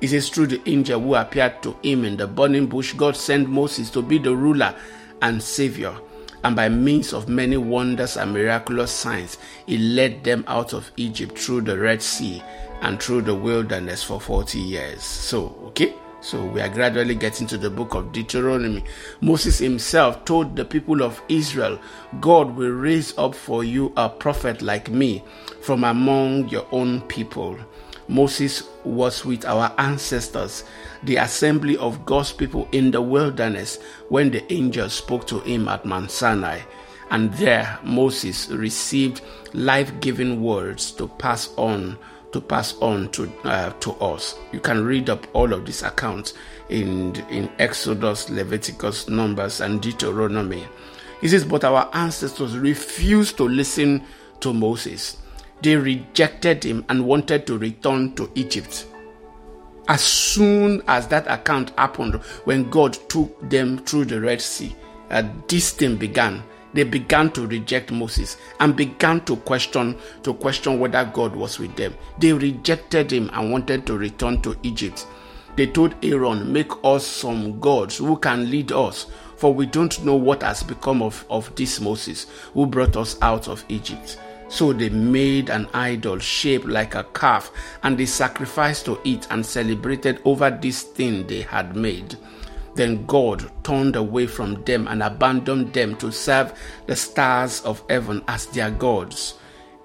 It 0.00 0.08
says, 0.08 0.28
through 0.28 0.46
the 0.48 0.62
angel 0.66 1.00
who 1.00 1.14
appeared 1.16 1.62
to 1.62 1.76
him 1.82 2.04
in 2.04 2.16
the 2.16 2.26
burning 2.26 2.66
bush. 2.66 2.92
God 2.92 3.16
sent 3.16 3.48
Moses 3.48 3.90
to 3.90 4.02
be 4.02 4.18
the 4.18 4.34
ruler 4.34 4.74
and 5.22 5.42
savior. 5.42 5.96
And 6.44 6.54
by 6.54 6.68
means 6.68 7.12
of 7.12 7.28
many 7.28 7.56
wonders 7.56 8.16
and 8.16 8.32
miraculous 8.32 8.92
signs, 8.92 9.38
he 9.66 9.76
led 9.76 10.22
them 10.22 10.44
out 10.46 10.72
of 10.72 10.92
Egypt 10.96 11.36
through 11.36 11.62
the 11.62 11.76
Red 11.76 12.00
Sea 12.00 12.42
and 12.80 13.02
through 13.02 13.22
the 13.22 13.34
wilderness 13.34 14.04
for 14.04 14.20
40 14.20 14.60
years. 14.60 15.02
So, 15.02 15.56
okay? 15.66 15.94
So 16.20 16.44
we 16.44 16.60
are 16.60 16.68
gradually 16.68 17.14
getting 17.14 17.46
to 17.46 17.56
the 17.56 17.70
book 17.70 17.94
of 17.94 18.10
Deuteronomy. 18.10 18.82
Moses 19.20 19.58
himself 19.58 20.24
told 20.24 20.56
the 20.56 20.64
people 20.64 21.02
of 21.02 21.22
Israel, 21.28 21.78
God 22.20 22.56
will 22.56 22.72
raise 22.72 23.16
up 23.16 23.36
for 23.36 23.62
you 23.62 23.92
a 23.96 24.08
prophet 24.08 24.60
like 24.60 24.90
me 24.90 25.22
from 25.60 25.84
among 25.84 26.48
your 26.48 26.66
own 26.72 27.02
people. 27.02 27.56
Moses 28.08 28.64
was 28.84 29.24
with 29.24 29.44
our 29.44 29.72
ancestors, 29.78 30.64
the 31.04 31.16
assembly 31.16 31.76
of 31.76 32.04
God's 32.04 32.32
people 32.32 32.66
in 32.72 32.90
the 32.90 33.02
wilderness, 33.02 33.78
when 34.08 34.30
the 34.30 34.50
angel 34.52 34.88
spoke 34.88 35.26
to 35.28 35.38
him 35.40 35.68
at 35.68 35.84
Mount 35.84 36.10
Sinai. 36.10 36.60
And 37.10 37.32
there 37.34 37.78
Moses 37.84 38.48
received 38.48 39.20
life 39.54 39.92
giving 40.00 40.42
words 40.42 40.90
to 40.92 41.06
pass 41.06 41.50
on 41.56 41.96
to 42.32 42.40
pass 42.40 42.76
on 42.80 43.10
to 43.10 43.32
uh, 43.44 43.70
to 43.80 43.92
us. 43.94 44.36
You 44.52 44.60
can 44.60 44.84
read 44.84 45.10
up 45.10 45.26
all 45.32 45.52
of 45.52 45.64
these 45.66 45.82
accounts 45.82 46.34
in 46.68 47.16
in 47.30 47.50
Exodus, 47.58 48.28
Leviticus, 48.30 49.08
Numbers, 49.08 49.60
and 49.60 49.80
Deuteronomy. 49.80 50.66
He 51.20 51.28
says, 51.28 51.44
but 51.44 51.64
our 51.64 51.90
ancestors 51.94 52.56
refused 52.56 53.36
to 53.38 53.44
listen 53.48 54.04
to 54.40 54.52
Moses. 54.52 55.16
They 55.62 55.74
rejected 55.74 56.62
him 56.62 56.84
and 56.88 57.04
wanted 57.06 57.46
to 57.48 57.58
return 57.58 58.14
to 58.14 58.30
Egypt. 58.36 58.86
As 59.88 60.00
soon 60.02 60.82
as 60.86 61.08
that 61.08 61.26
account 61.26 61.70
happened, 61.70 62.16
when 62.44 62.70
God 62.70 62.92
took 63.08 63.50
them 63.50 63.78
through 63.78 64.04
the 64.04 64.20
Red 64.20 64.40
Sea, 64.40 64.76
uh, 65.10 65.24
this 65.48 65.72
thing 65.72 65.96
began 65.96 66.44
they 66.78 66.84
began 66.84 67.28
to 67.32 67.44
reject 67.44 67.90
Moses 67.90 68.36
and 68.60 68.76
began 68.76 69.24
to 69.24 69.34
question 69.38 69.98
to 70.22 70.32
question 70.32 70.78
whether 70.78 71.04
God 71.06 71.34
was 71.34 71.58
with 71.58 71.74
them. 71.74 71.92
They 72.20 72.32
rejected 72.32 73.12
him 73.12 73.30
and 73.32 73.50
wanted 73.50 73.84
to 73.86 73.98
return 73.98 74.40
to 74.42 74.56
Egypt. 74.62 75.04
They 75.56 75.66
told 75.66 75.96
Aaron, 76.04 76.52
Make 76.52 76.70
us 76.84 77.04
some 77.04 77.58
gods 77.58 77.96
who 77.96 78.16
can 78.16 78.48
lead 78.48 78.70
us, 78.70 79.06
for 79.36 79.52
we 79.52 79.66
don't 79.66 80.04
know 80.04 80.14
what 80.14 80.44
has 80.44 80.62
become 80.62 81.02
of, 81.02 81.24
of 81.28 81.52
this 81.56 81.80
Moses 81.80 82.28
who 82.54 82.64
brought 82.64 82.96
us 82.96 83.18
out 83.22 83.48
of 83.48 83.64
Egypt. 83.68 84.16
So 84.48 84.72
they 84.72 84.88
made 84.88 85.50
an 85.50 85.66
idol 85.74 86.20
shaped 86.20 86.66
like 86.66 86.94
a 86.94 87.02
calf, 87.12 87.50
and 87.82 87.98
they 87.98 88.06
sacrificed 88.06 88.84
to 88.84 89.00
it 89.04 89.26
and 89.32 89.44
celebrated 89.44 90.20
over 90.24 90.48
this 90.48 90.84
thing 90.84 91.26
they 91.26 91.42
had 91.42 91.74
made. 91.74 92.16
Then 92.78 93.06
God 93.06 93.50
turned 93.64 93.96
away 93.96 94.28
from 94.28 94.62
them 94.62 94.86
and 94.86 95.02
abandoned 95.02 95.72
them 95.72 95.96
to 95.96 96.12
serve 96.12 96.56
the 96.86 96.94
stars 96.94 97.60
of 97.62 97.82
heaven 97.90 98.22
as 98.28 98.46
their 98.46 98.70
gods. 98.70 99.34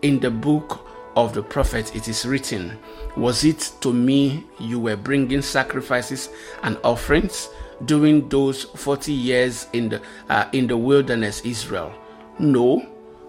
In 0.04 0.20
the 0.20 0.30
book 0.30 0.88
of 1.16 1.34
the 1.34 1.42
prophet 1.42 1.96
it 1.96 2.08
is 2.08 2.24
written, 2.24 2.78
Was 3.18 3.46
it 3.46 3.72
to 3.82 3.92
me 3.92 4.44
you 4.60 4.80
were 4.80 4.96
bringing 4.96 5.42
sacrifices 5.42 6.30
and 6.62 6.78
offerings 6.84 7.50
during 7.86 8.30
those 8.30 8.66
40 8.66 9.12
years 9.12 9.66
in 9.74 9.90
the, 9.90 10.02
uh, 10.30 10.48
in 10.54 10.68
the 10.68 10.78
wilderness, 10.78 11.42
Israel? 11.44 11.92
No, 12.38 12.88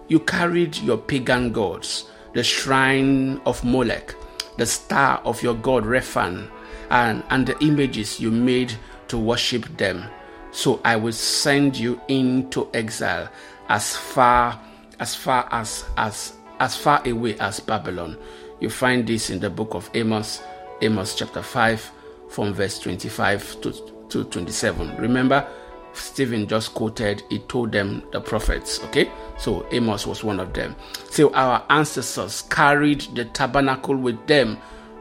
you 0.09 0.19
carried 0.19 0.77
your 0.77 0.99
pagan 0.99 1.51
gods, 1.51 2.05
the 2.33 2.43
shrine 2.43 3.41
of 3.47 3.63
Molech, 3.65 4.13
the 4.57 4.67
star 4.67 5.23
of 5.25 5.41
your 5.41 5.55
god 5.55 5.85
Rephan, 5.85 6.51
and, 6.91 7.23
and 7.31 7.47
the 7.47 7.57
images 7.65 8.19
you 8.19 8.29
made 8.29 8.75
to 9.07 9.17
worship 9.17 9.65
them. 9.77 10.05
So 10.51 10.79
I 10.85 10.95
will 10.95 11.13
send 11.13 11.77
you 11.77 11.99
into 12.07 12.69
exile 12.73 13.29
as 13.69 13.95
far 13.95 14.59
as 14.99 15.15
far 15.15 15.47
as 15.51 15.83
as 15.97 16.33
as 16.59 16.75
far 16.75 17.05
away 17.07 17.37
as 17.39 17.59
Babylon. 17.59 18.17
You 18.59 18.69
find 18.69 19.05
this 19.05 19.29
in 19.29 19.39
the 19.39 19.49
book 19.49 19.73
of 19.73 19.89
Amos, 19.93 20.41
Amos 20.81 21.15
chapter 21.15 21.41
5, 21.41 21.91
from 22.29 22.53
verse 22.53 22.79
25 22.79 23.61
to, 23.61 23.71
to 24.09 24.23
27. 24.23 24.95
Remember, 24.95 25.45
Stephen 25.93 26.47
just 26.47 26.73
quoted, 26.73 27.23
he 27.29 27.39
told 27.39 27.71
them 27.71 28.03
the 28.11 28.21
prophets, 28.21 28.81
okay? 28.85 29.11
So 29.37 29.65
Amos 29.71 30.07
was 30.07 30.23
one 30.23 30.39
of 30.39 30.53
them. 30.53 30.75
So 31.09 31.33
our 31.33 31.65
ancestors 31.69 32.43
carried 32.43 33.01
the 33.13 33.25
tabernacle 33.25 33.95
with 33.95 34.25
them 34.27 34.57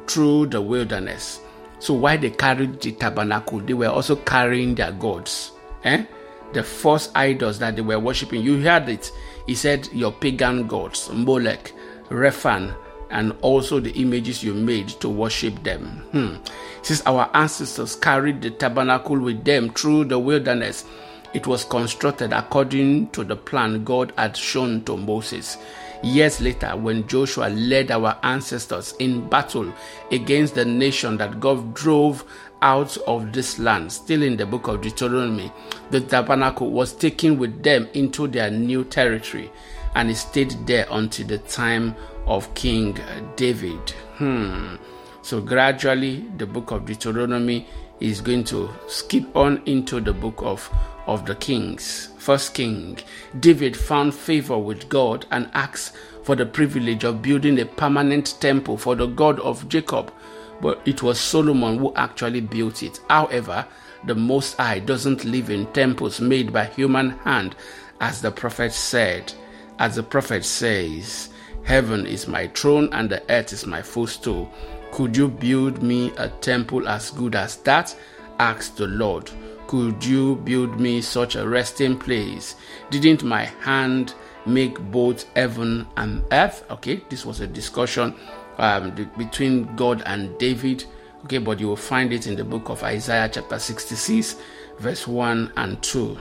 through 0.06 0.46
the 0.46 0.60
wilderness. 0.60 1.40
So 1.84 1.92
while 1.92 2.16
they 2.16 2.30
carried 2.30 2.80
the 2.80 2.92
tabernacle, 2.92 3.60
they 3.60 3.74
were 3.74 3.88
also 3.88 4.16
carrying 4.16 4.74
their 4.74 4.92
gods. 4.92 5.52
Eh? 5.84 6.06
The 6.54 6.62
false 6.62 7.10
idols 7.14 7.58
that 7.58 7.76
they 7.76 7.82
were 7.82 7.98
worshipping. 7.98 8.40
You 8.40 8.58
heard 8.62 8.88
it. 8.88 9.12
He 9.46 9.54
said, 9.54 9.90
Your 9.92 10.10
pagan 10.10 10.66
gods, 10.66 11.10
Molech, 11.12 11.72
Rephan, 12.08 12.74
and 13.10 13.36
also 13.42 13.80
the 13.80 13.90
images 14.00 14.42
you 14.42 14.54
made 14.54 14.88
to 15.00 15.10
worship 15.10 15.62
them. 15.62 16.02
Hmm. 16.12 16.36
Since 16.80 17.02
our 17.04 17.28
ancestors 17.34 17.96
carried 17.96 18.40
the 18.40 18.52
tabernacle 18.52 19.18
with 19.18 19.44
them 19.44 19.68
through 19.68 20.06
the 20.06 20.18
wilderness, 20.18 20.86
It 21.34 21.48
was 21.48 21.64
constructed 21.64 22.32
according 22.32 23.08
to 23.10 23.24
the 23.24 23.34
plan 23.34 23.82
God 23.82 24.12
had 24.16 24.36
shown 24.36 24.84
to 24.84 24.96
Moses. 24.96 25.58
Years 26.02 26.40
later, 26.40 26.76
when 26.76 27.06
Joshua 27.06 27.48
led 27.48 27.90
our 27.90 28.18
ancestors 28.22 28.94
in 28.98 29.28
battle 29.28 29.72
against 30.10 30.54
the 30.54 30.64
nation 30.64 31.16
that 31.18 31.40
God 31.40 31.74
drove 31.74 32.24
out 32.62 32.96
of 33.06 33.32
this 33.32 33.58
land, 33.58 33.92
still 33.92 34.22
in 34.22 34.36
the 34.36 34.46
book 34.46 34.68
of 34.68 34.80
Deuteronomy, 34.80 35.52
the 35.90 36.00
tabernacle 36.00 36.70
was 36.70 36.92
taken 36.92 37.38
with 37.38 37.62
them 37.62 37.88
into 37.94 38.26
their 38.26 38.50
new 38.50 38.84
territory 38.84 39.50
and 39.94 40.10
it 40.10 40.16
stayed 40.16 40.54
there 40.66 40.86
until 40.90 41.26
the 41.26 41.38
time 41.38 41.94
of 42.26 42.52
King 42.54 42.98
David. 43.36 43.90
Hmm. 44.16 44.76
So 45.22 45.40
gradually, 45.40 46.26
the 46.36 46.46
book 46.46 46.70
of 46.70 46.84
Deuteronomy 46.84 47.66
is 48.00 48.20
going 48.20 48.44
to 48.44 48.70
skip 48.86 49.36
on 49.36 49.62
into 49.66 50.00
the 50.00 50.12
book 50.12 50.36
of, 50.38 50.70
of 51.06 51.26
the 51.26 51.34
kings. 51.36 52.10
First 52.18 52.54
king, 52.54 52.98
David 53.40 53.76
found 53.76 54.14
favor 54.14 54.58
with 54.58 54.88
God 54.88 55.26
and 55.30 55.50
asked 55.54 55.94
for 56.22 56.34
the 56.34 56.46
privilege 56.46 57.04
of 57.04 57.22
building 57.22 57.58
a 57.60 57.66
permanent 57.66 58.40
temple 58.40 58.76
for 58.76 58.94
the 58.94 59.06
God 59.06 59.38
of 59.40 59.68
Jacob. 59.68 60.12
But 60.60 60.80
it 60.86 61.02
was 61.02 61.20
Solomon 61.20 61.78
who 61.78 61.94
actually 61.94 62.40
built 62.40 62.82
it. 62.82 63.00
However, 63.10 63.66
the 64.06 64.14
Most 64.14 64.56
High 64.56 64.78
doesn't 64.78 65.24
live 65.24 65.50
in 65.50 65.66
temples 65.72 66.20
made 66.20 66.52
by 66.52 66.66
human 66.66 67.10
hand, 67.20 67.56
as 68.00 68.20
the 68.20 68.30
prophet 68.30 68.72
said. 68.72 69.32
As 69.78 69.96
the 69.96 70.02
prophet 70.02 70.44
says, 70.44 71.30
Heaven 71.64 72.06
is 72.06 72.28
my 72.28 72.46
throne 72.48 72.90
and 72.92 73.08
the 73.08 73.22
earth 73.30 73.52
is 73.52 73.66
my 73.66 73.80
footstool. 73.80 74.52
Could 74.94 75.16
you 75.16 75.26
build 75.26 75.82
me 75.82 76.12
a 76.18 76.28
temple 76.28 76.86
as 76.86 77.10
good 77.10 77.34
as 77.34 77.56
that? 77.64 77.96
asked 78.38 78.76
the 78.76 78.86
Lord. 78.86 79.28
Could 79.66 80.04
you 80.04 80.36
build 80.36 80.78
me 80.78 81.00
such 81.00 81.34
a 81.34 81.48
resting 81.48 81.98
place? 81.98 82.54
Didn't 82.90 83.24
my 83.24 83.46
hand 83.62 84.14
make 84.46 84.78
both 84.92 85.24
heaven 85.34 85.88
and 85.96 86.22
earth? 86.30 86.64
Okay, 86.70 87.02
this 87.08 87.26
was 87.26 87.40
a 87.40 87.46
discussion 87.48 88.14
um, 88.58 88.92
between 89.18 89.74
God 89.74 90.00
and 90.06 90.38
David. 90.38 90.84
Okay, 91.24 91.38
but 91.38 91.58
you 91.58 91.66
will 91.66 91.74
find 91.74 92.12
it 92.12 92.28
in 92.28 92.36
the 92.36 92.44
book 92.44 92.68
of 92.68 92.84
Isaiah, 92.84 93.28
chapter 93.28 93.58
66, 93.58 94.36
verse 94.78 95.08
1 95.08 95.54
and 95.56 95.82
2. 95.82 96.16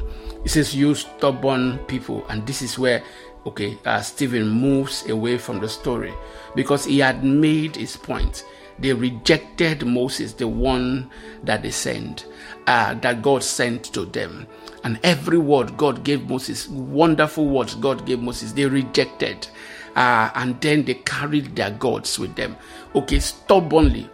It 0.46 0.50
says, 0.50 0.75
You 0.75 0.96
stubborn 0.96 1.77
people, 1.86 2.25
and 2.27 2.48
this 2.48 2.63
is 2.63 2.80
where 2.80 3.03
okay, 3.46 3.77
uh, 3.86 4.01
Stephen 4.01 4.48
moves 4.48 5.08
away 5.10 5.38
from 5.38 5.60
the 5.60 5.70
story 5.70 6.13
because 6.56 6.86
he 6.86 7.00
had 7.00 7.24
made 7.24 7.75
his 7.75 7.96
point. 7.98 8.46
They 8.84 8.92
rejected 8.92 9.86
Moses, 9.88 10.34
the 10.34 10.48
one 10.48 11.10
that 11.44 11.63
they 11.63 11.72
sent, 11.72 12.28
uh, 12.68 12.96
that 12.96 13.22
God 13.22 13.44
sent 13.44 13.86
to 13.94 14.06
them. 14.06 14.46
And 14.84 15.00
every 15.04 15.38
word 15.38 15.78
God 15.78 16.04
gave 16.04 16.30
Moses, 16.30 16.68
wonderful 16.68 17.48
words 17.48 17.75
God 17.75 18.06
gave 18.06 18.20
Moses, 18.20 18.52
they 18.52 18.66
rejected. 18.66 19.48
Uh, 19.96 20.30
and 20.36 20.60
then 20.60 20.84
they 20.84 20.96
carried 20.96 21.56
their 21.56 21.72
gods 21.72 22.20
with 22.20 22.36
them. 22.36 22.58
Okay, 22.94 23.20
stubbornly 23.20 24.10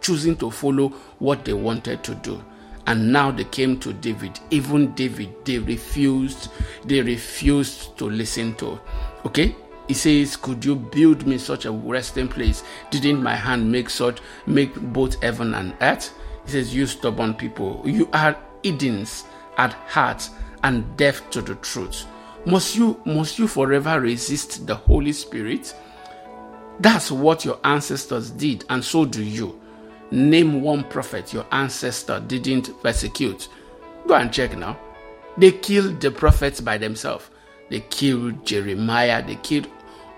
choosing 0.00 0.36
to 0.36 0.50
follow 0.50 0.90
what 1.18 1.44
they 1.44 1.52
wanted 1.52 2.04
to 2.04 2.14
do 2.16 2.40
and 2.86 3.12
now 3.12 3.30
they 3.30 3.44
came 3.44 3.78
to 3.80 3.92
David. 3.92 4.38
Even 4.50 4.92
David, 4.94 5.34
they 5.44 5.58
refused, 5.58 6.50
they 6.84 7.00
refused 7.00 7.96
to 7.98 8.10
listen 8.10 8.54
to. 8.56 8.78
Okay? 9.24 9.56
He 9.88 9.94
says, 9.94 10.36
Could 10.36 10.64
you 10.64 10.76
build 10.76 11.26
me 11.26 11.38
such 11.38 11.64
a 11.64 11.72
resting 11.72 12.28
place? 12.28 12.62
Didn't 12.90 13.22
my 13.22 13.34
hand 13.34 13.70
make 13.70 13.90
such 13.90 14.20
make 14.46 14.74
both 14.74 15.22
heaven 15.22 15.54
and 15.54 15.74
earth? 15.80 16.14
He 16.44 16.52
says, 16.52 16.74
You 16.74 16.86
stubborn 16.86 17.34
people, 17.34 17.82
you 17.84 18.08
are 18.12 18.36
Edens 18.64 19.24
at 19.58 19.74
heart 19.74 20.28
and 20.62 20.96
deaf 20.96 21.28
to 21.30 21.42
the 21.42 21.54
truth. 21.56 22.06
Must 22.46 22.76
you 22.76 23.00
must 23.04 23.38
you 23.38 23.46
forever 23.46 24.00
resist 24.00 24.66
the 24.66 24.74
Holy 24.74 25.12
Spirit? 25.12 25.74
That's 26.80 27.10
what 27.10 27.44
your 27.44 27.58
ancestors 27.62 28.30
did, 28.30 28.64
and 28.68 28.84
so 28.84 29.04
do 29.04 29.22
you. 29.22 29.60
Name 30.10 30.60
one 30.62 30.84
prophet 30.84 31.32
your 31.32 31.46
ancestor 31.52 32.20
didn't 32.20 32.82
persecute. 32.82 33.48
Go 34.06 34.14
and 34.14 34.32
check 34.32 34.56
now. 34.56 34.78
They 35.36 35.52
killed 35.52 36.00
the 36.00 36.10
prophets 36.10 36.60
by 36.60 36.78
themselves. 36.78 37.28
They 37.74 37.80
killed 37.80 38.46
Jeremiah. 38.46 39.20
They 39.26 39.34
killed 39.34 39.66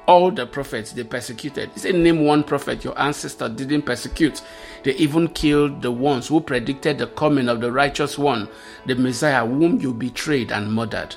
all 0.06 0.30
the 0.30 0.44
prophets 0.44 0.92
they 0.92 1.04
persecuted. 1.04 1.70
He 1.72 1.80
said, 1.80 1.94
Name 1.94 2.26
one 2.26 2.44
prophet 2.44 2.84
your 2.84 3.00
ancestor 3.00 3.48
didn't 3.48 3.84
persecute. 3.86 4.42
They 4.84 4.92
even 4.96 5.28
killed 5.28 5.80
the 5.80 5.90
ones 5.90 6.28
who 6.28 6.42
predicted 6.42 6.98
the 6.98 7.06
coming 7.06 7.48
of 7.48 7.62
the 7.62 7.72
righteous 7.72 8.18
one, 8.18 8.46
the 8.84 8.94
Messiah, 8.94 9.46
whom 9.46 9.80
you 9.80 9.94
betrayed 9.94 10.52
and 10.52 10.70
murdered. 10.70 11.16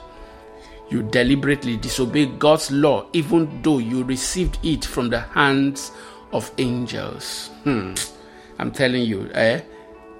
You 0.88 1.04
deliberately 1.04 1.76
disobeyed 1.76 2.40
God's 2.40 2.72
law, 2.72 3.08
even 3.12 3.62
though 3.62 3.80
you 3.80 4.06
received 4.06 4.60
it 4.64 4.86
from 4.86 5.10
the 5.10 5.20
hands 5.20 5.92
of 6.32 6.50
angels. 6.58 7.50
Hmm. 7.66 7.96
I'm 8.60 8.72
telling 8.72 9.04
you, 9.04 9.30
eh? 9.34 9.60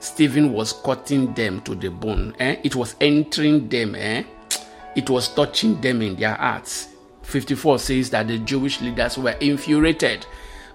Stephen 0.02 0.52
was 0.52 0.74
cutting 0.74 1.34
them 1.34 1.62
to 1.62 1.76
the 1.76 1.90
bone. 1.90 2.36
Eh? 2.42 2.58
It 2.66 2.76
was 2.76 2.98
entering 3.00 3.70
them. 3.70 3.96
Eh? 3.96 4.26
It 5.00 5.10
was 5.10 5.34
touching 5.34 5.80
them 5.80 6.02
in 6.02 6.16
their 6.16 6.36
hearts. 6.36 6.90
54 7.24 7.80
says 7.80 8.10
that 8.10 8.28
the 8.28 8.40
Jewish 8.40 8.82
leaders 8.82 9.18
were 9.18 9.36
infuriated 9.40 10.26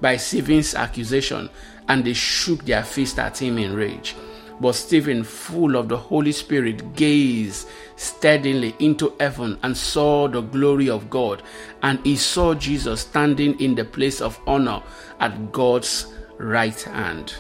by 0.01 0.17
Stephen's 0.17 0.75
accusation 0.75 1.51
and 1.89 2.05
they 2.05 2.13
shook 2.13 2.65
their 2.65 2.85
fist 2.85 3.19
at 3.19 3.41
him 3.41 3.59
in 3.59 3.75
rage. 3.75 4.15
But 4.61 4.75
Stephen, 4.75 5.25
full 5.25 5.77
of 5.77 5.89
the 5.89 5.97
Holy 5.97 6.33
Spirit, 6.33 6.95
gazed 6.95 7.69
steadily 7.97 8.75
into 8.79 9.15
heaven 9.21 9.59
and 9.63 9.77
saw 9.77 10.29
the 10.29 10.41
glory 10.41 10.89
of 10.89 11.11
God. 11.11 11.43
And 11.83 11.99
he 12.07 12.17
saw 12.17 12.55
Jesus 12.55 13.01
standing 13.03 13.59
in 13.61 13.75
the 13.75 13.85
place 13.85 14.21
of 14.21 14.41
honor 14.47 14.83
at 15.21 15.53
God's 15.53 16.15
right 16.39 16.81
hand 16.81 17.35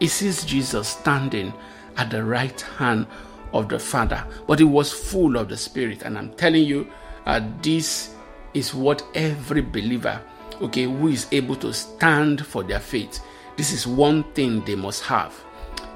he 0.00 0.08
sees 0.08 0.44
Jesus 0.44 0.88
standing 0.88 1.52
at 1.96 2.10
the 2.10 2.24
right 2.24 2.58
hand 2.78 3.06
of 3.52 3.68
the 3.68 3.78
Father, 3.78 4.24
but 4.46 4.58
he 4.58 4.64
was 4.64 4.92
full 4.92 5.36
of 5.36 5.48
the 5.48 5.56
Spirit. 5.56 6.02
And 6.02 6.16
I'm 6.16 6.32
telling 6.34 6.64
you, 6.64 6.90
uh, 7.26 7.40
this 7.62 8.14
is 8.54 8.74
what 8.74 9.04
every 9.14 9.60
believer, 9.60 10.20
okay, 10.60 10.84
who 10.84 11.08
is 11.08 11.26
able 11.32 11.56
to 11.56 11.72
stand 11.72 12.44
for 12.44 12.62
their 12.62 12.80
faith, 12.80 13.20
this 13.56 13.72
is 13.72 13.86
one 13.86 14.24
thing 14.32 14.64
they 14.64 14.74
must 14.74 15.02
have. 15.04 15.34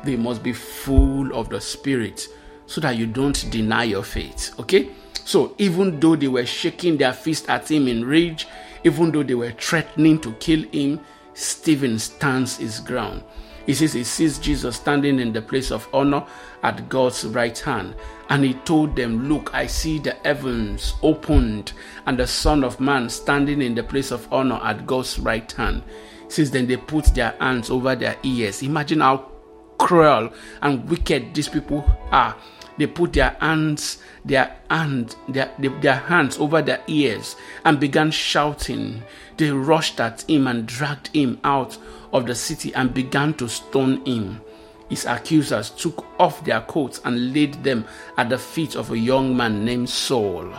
They 0.03 0.17
must 0.17 0.43
be 0.43 0.53
full 0.53 1.35
of 1.35 1.49
the 1.49 1.61
Spirit 1.61 2.29
so 2.67 2.81
that 2.81 2.97
you 2.97 3.07
don't 3.07 3.51
deny 3.51 3.85
your 3.85 4.03
faith, 4.03 4.55
okay? 4.59 4.91
So 5.25 5.55
even 5.59 5.99
though 6.01 6.17
they 6.17 6.29
were 6.29 6.47
shaking 6.47 6.99
their 6.99 7.13
fist 7.13 7.49
at 7.49 7.71
him 7.71 7.89
in 7.89 8.05
rage, 8.05 8.47
even 8.85 9.11
though 9.11 9.23
they 9.23 9.35
were 9.35 9.53
threatening 9.53 10.21
to 10.21 10.33
kill 10.35 10.63
him, 10.71 11.01
Stephen 11.33 11.99
stands 11.99 12.59
his 12.59 12.81
ground. 12.81 13.25
He 13.67 13.75
says 13.75 13.93
he 13.93 14.05
sees 14.05 14.39
Jesus 14.39 14.77
standing 14.77 15.19
in 15.19 15.33
the 15.33 15.41
place 15.41 15.71
of 15.71 15.89
honor 15.93 16.25
at 16.63 16.89
God's 16.89 17.25
right 17.27 17.59
hand. 17.59 17.95
And 18.29 18.45
he 18.45 18.55
told 18.55 18.97
them, 18.97 19.29
Look, 19.29 19.55
I 19.55 19.67
see 19.67 19.99
the 19.99 20.17
heavens 20.25 20.95
opened 21.03 21.73
and 22.07 22.19
the 22.19 22.27
Son 22.27 22.65
of 22.65 22.81
Man 22.81 23.09
standing 23.09 23.63
in 23.63 23.75
the 23.75 23.83
place 23.83 24.11
of 24.11 24.31
honor 24.33 24.61
at 24.63 24.87
God's 24.87 25.19
right 25.19 25.51
hand. 25.53 25.83
Since 26.29 26.51
Then 26.51 26.67
they 26.67 26.77
put 26.77 27.15
their 27.15 27.35
hands 27.41 27.71
over 27.71 27.95
their 27.95 28.17
ears. 28.23 28.63
Imagine 28.63 29.01
how 29.01 29.31
cruel 29.79 30.33
and 30.63 30.89
wicked 30.89 31.35
these 31.35 31.49
people 31.49 31.85
are. 32.11 32.37
They 32.77 32.87
put 32.87 33.13
their 33.13 33.37
hands, 33.41 33.99
their 34.25 34.57
hand, 34.69 35.15
their, 35.29 35.53
their 35.59 35.95
hands 35.95 36.39
over 36.39 36.61
their 36.61 36.83
ears 36.89 37.37
and 37.65 37.79
began 37.79 38.11
shouting. 38.11 39.03
They 39.37 39.51
rushed 39.51 40.01
at 40.01 40.29
him 40.29 40.47
and 40.47 40.67
dragged 40.67 41.09
him 41.15 41.39
out 41.45 41.79
of 42.15 42.27
the 42.27 42.35
city 42.35 42.73
and 42.75 42.95
began 42.95 43.35
to 43.35 43.49
stone 43.49 44.03
him. 44.07 44.41
His 44.89 45.05
accusers 45.05 45.71
took 45.71 46.07
off 46.19 46.45
their 46.45 46.61
coats 46.63 47.01
and 47.05 47.35
laid 47.35 47.63
them 47.65 47.85
at 48.17 48.29
the 48.31 48.39
feet 48.39 48.77
of 48.77 48.91
a 48.91 48.99
young 48.99 49.37
man 49.37 49.65
named 49.65 49.91
Saul. 49.91 50.55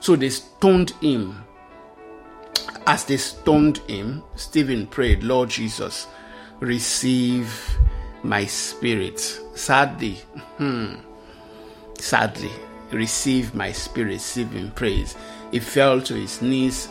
So 0.00 0.14
they 0.14 0.28
stoned 0.28 0.90
him. 1.00 1.44
As 2.86 3.04
they 3.04 3.16
stoned 3.16 3.78
him, 3.88 4.22
Stephen 4.36 4.86
prayed, 4.86 5.22
Lord 5.22 5.48
Jesus, 5.48 6.06
receive 6.60 7.78
my 8.22 8.44
spirit. 8.44 9.18
Sadly, 9.54 10.14
hmm, 10.56 10.96
sadly, 11.98 12.50
receive 12.90 13.54
my 13.54 13.72
spirit, 13.72 14.20
him 14.20 14.72
praise. 14.72 15.16
He 15.50 15.60
fell 15.60 16.00
to 16.02 16.14
his 16.14 16.42
knees 16.42 16.88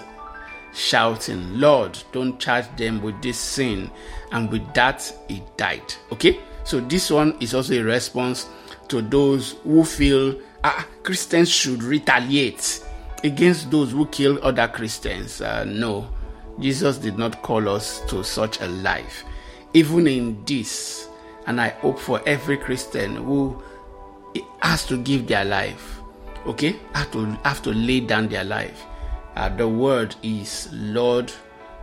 shouting, 0.77 1.59
Lord, 1.59 1.97
don't 2.11 2.39
charge 2.39 2.65
them 2.77 3.01
with 3.01 3.21
this 3.21 3.37
sin. 3.37 3.89
And 4.31 4.49
with 4.51 4.73
that, 4.73 5.11
he 5.27 5.43
died. 5.57 5.93
Okay? 6.11 6.39
So 6.63 6.79
this 6.79 7.09
one 7.09 7.35
is 7.39 7.53
also 7.53 7.73
a 7.73 7.83
response 7.83 8.47
to 8.89 9.01
those 9.01 9.53
who 9.63 9.83
feel 9.83 10.39
ah, 10.63 10.87
Christians 11.03 11.49
should 11.49 11.83
retaliate 11.83 12.83
against 13.23 13.71
those 13.71 13.91
who 13.91 14.05
kill 14.07 14.39
other 14.43 14.67
Christians. 14.67 15.41
Uh, 15.41 15.63
no, 15.65 16.07
Jesus 16.59 16.97
did 16.97 17.17
not 17.17 17.41
call 17.41 17.69
us 17.69 18.01
to 18.09 18.23
such 18.23 18.61
a 18.61 18.67
life. 18.67 19.23
Even 19.73 20.07
in 20.07 20.43
this, 20.45 21.09
and 21.45 21.61
I 21.61 21.69
hope 21.69 21.99
for 21.99 22.21
every 22.25 22.57
Christian 22.57 23.15
who 23.15 23.61
has 24.61 24.85
to 24.87 24.97
give 24.97 25.27
their 25.27 25.45
life, 25.45 25.99
okay, 26.45 26.75
have 26.93 27.11
to 27.11 27.25
have 27.43 27.61
to 27.63 27.71
lay 27.71 27.99
down 27.99 28.27
their 28.27 28.43
life. 28.43 28.85
Uh, 29.37 29.49
the 29.49 29.67
word 29.67 30.15
is, 30.23 30.67
Lord, 30.73 31.31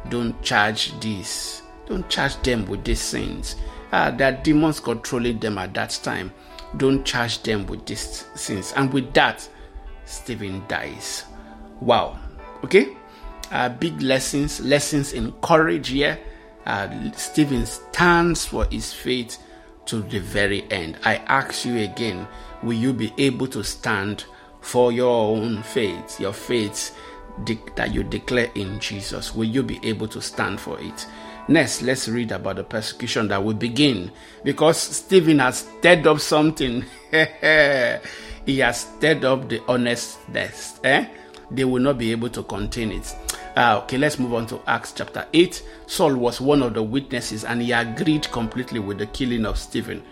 don't 0.09 0.43
charge 0.43 0.99
this. 0.99 1.63
Don't 1.87 2.09
charge 2.09 2.35
them 2.43 2.67
with 2.67 2.83
these 2.83 3.01
sins. 3.01 3.55
Uh, 3.93 4.13
are 4.21 4.33
demons 4.33 4.81
controlling 4.81 5.39
them 5.39 5.59
at 5.59 5.73
that 5.75 6.01
time. 6.03 6.33
Don't 6.79 7.05
charge 7.05 7.45
them 7.45 7.65
with 7.67 7.87
these 7.87 8.25
sins. 8.35 8.73
And 8.77 8.93
with 8.93 9.15
that, 9.15 9.49
Stephen 10.05 10.65
dies. 10.67 11.27
Wow. 11.81 12.19
Okay? 12.65 12.97
Uh, 13.53 13.69
big 13.69 14.03
lessons, 14.03 14.59
lessons 14.61 15.13
in 15.13 15.31
courage 15.41 15.91
here. 15.91 16.19
Uh, 16.67 17.13
Stephen 17.13 17.67
stands 17.67 18.45
for 18.45 18.65
his 18.65 18.93
faith 18.93 19.39
to 19.87 20.03
the 20.03 20.19
very 20.19 20.69
end. 20.73 20.99
I 21.05 21.19
ask 21.29 21.65
you 21.65 21.79
again, 21.79 22.27
will 22.65 22.73
you 22.73 22.93
be 22.93 23.13
able 23.17 23.47
to 23.47 23.63
stand 23.63 24.25
for 24.61 24.91
your 24.91 25.37
own 25.37 25.63
faith, 25.63 26.19
your 26.19 26.33
faith 26.33 26.97
de- 27.43 27.59
that 27.77 27.93
you 27.93 28.05
declare 28.05 28.51
in 28.55 28.79
Jesus? 28.79 29.35
Will 29.35 29.45
you 29.45 29.63
be 29.63 29.81
able 29.83 30.09
to 30.09 30.21
stand 30.23 30.61
for 30.61 30.81
it? 30.81 31.07
Next, 31.49 31.83
let's 31.83 32.09
read 32.09 32.33
about 32.33 32.57
the 32.57 32.65
persecution 32.65 33.29
that 33.29 33.43
will 33.45 33.55
begin 33.55 34.11
because 34.45 34.79
Stephen 34.79 35.41
has 35.41 35.59
stirred 35.59 36.07
up 36.07 36.21
something. 36.21 36.85
he 37.11 38.59
has 38.61 38.81
stirred 38.81 39.25
up 39.25 39.49
the 39.49 39.63
honestness. 39.69 40.81
Eh? 40.85 41.07
They 41.51 41.65
will 41.65 41.83
not 41.83 41.99
be 41.99 42.13
able 42.13 42.31
to 42.31 42.43
contain 42.45 42.93
it. 42.93 43.15
Uh, 43.57 43.81
okay, 43.83 43.99
let's 43.99 44.19
move 44.19 44.35
on 44.35 44.47
to 44.47 44.61
Acts 44.67 44.93
chapter 44.93 45.27
8. 45.33 45.63
Saul 45.87 46.17
was 46.17 46.41
one 46.41 46.63
of 46.63 46.75
the 46.75 46.83
witnesses 46.83 47.45
and 47.45 47.61
he 47.61 47.73
agreed 47.73 48.31
completely 48.33 48.81
with 48.81 48.99
the 48.99 49.07
killing 49.07 49.45
of 49.45 49.59
Stephen. 49.59 50.03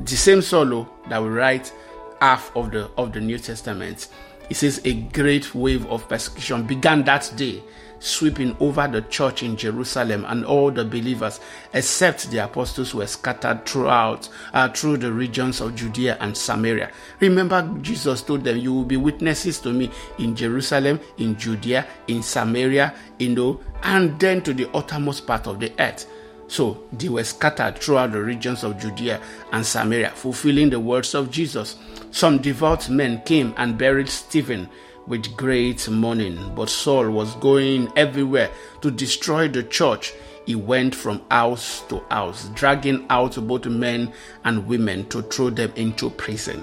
The 0.00 0.16
same 0.16 0.42
Saul 0.42 0.72
oh, 0.72 0.88
that 1.08 1.18
will 1.18 1.30
write 1.30 1.72
half 2.20 2.54
of 2.56 2.70
the 2.70 2.90
of 2.96 3.12
the 3.12 3.20
New 3.20 3.38
Testament. 3.38 4.08
He 4.52 4.54
says 4.54 4.82
a 4.84 4.92
great 4.92 5.54
wave 5.54 5.86
of 5.86 6.06
persecution 6.10 6.64
began 6.64 7.04
that 7.04 7.32
day 7.36 7.62
sweeping 8.00 8.54
over 8.60 8.86
the 8.86 9.00
church 9.00 9.42
in 9.42 9.56
Jerusalem 9.56 10.26
and 10.28 10.44
all 10.44 10.70
the 10.70 10.84
believers, 10.84 11.40
except 11.72 12.30
the 12.30 12.44
apostles 12.44 12.94
were 12.94 13.06
scattered 13.06 13.64
throughout 13.64 14.28
uh, 14.52 14.68
through 14.68 14.98
the 14.98 15.10
regions 15.10 15.62
of 15.62 15.74
Judea 15.74 16.18
and 16.20 16.36
Samaria. 16.36 16.90
Remember, 17.20 17.62
Jesus 17.80 18.20
told 18.20 18.44
them, 18.44 18.58
"You 18.58 18.74
will 18.74 18.84
be 18.84 18.98
witnesses 18.98 19.58
to 19.60 19.72
me 19.72 19.90
in 20.18 20.36
Jerusalem, 20.36 21.00
in 21.16 21.38
Judea, 21.38 21.86
in 22.08 22.22
Samaria, 22.22 22.92
in 23.20 23.32
know, 23.32 23.58
and 23.82 24.20
then 24.20 24.42
to 24.42 24.52
the 24.52 24.68
uttermost 24.74 25.26
part 25.26 25.46
of 25.46 25.60
the 25.60 25.72
earth." 25.78 26.06
So 26.46 26.82
they 26.92 27.08
were 27.08 27.24
scattered 27.24 27.78
throughout 27.78 28.12
the 28.12 28.20
regions 28.20 28.64
of 28.64 28.78
Judea 28.78 29.18
and 29.52 29.64
Samaria, 29.64 30.10
fulfilling 30.10 30.68
the 30.68 30.78
words 30.78 31.14
of 31.14 31.30
Jesus. 31.30 31.76
Some 32.12 32.38
devout 32.38 32.90
men 32.90 33.22
came 33.22 33.54
and 33.56 33.78
buried 33.78 34.08
Stephen 34.08 34.68
with 35.06 35.34
great 35.34 35.88
mourning. 35.88 36.54
But 36.54 36.68
Saul 36.68 37.10
was 37.10 37.34
going 37.36 37.90
everywhere 37.96 38.50
to 38.82 38.90
destroy 38.90 39.48
the 39.48 39.62
church. 39.62 40.12
He 40.44 40.54
went 40.54 40.94
from 40.94 41.22
house 41.30 41.80
to 41.88 42.04
house, 42.10 42.50
dragging 42.54 43.06
out 43.08 43.36
both 43.48 43.64
men 43.64 44.12
and 44.44 44.66
women 44.66 45.08
to 45.08 45.22
throw 45.22 45.48
them 45.48 45.72
into 45.74 46.10
prison. 46.10 46.60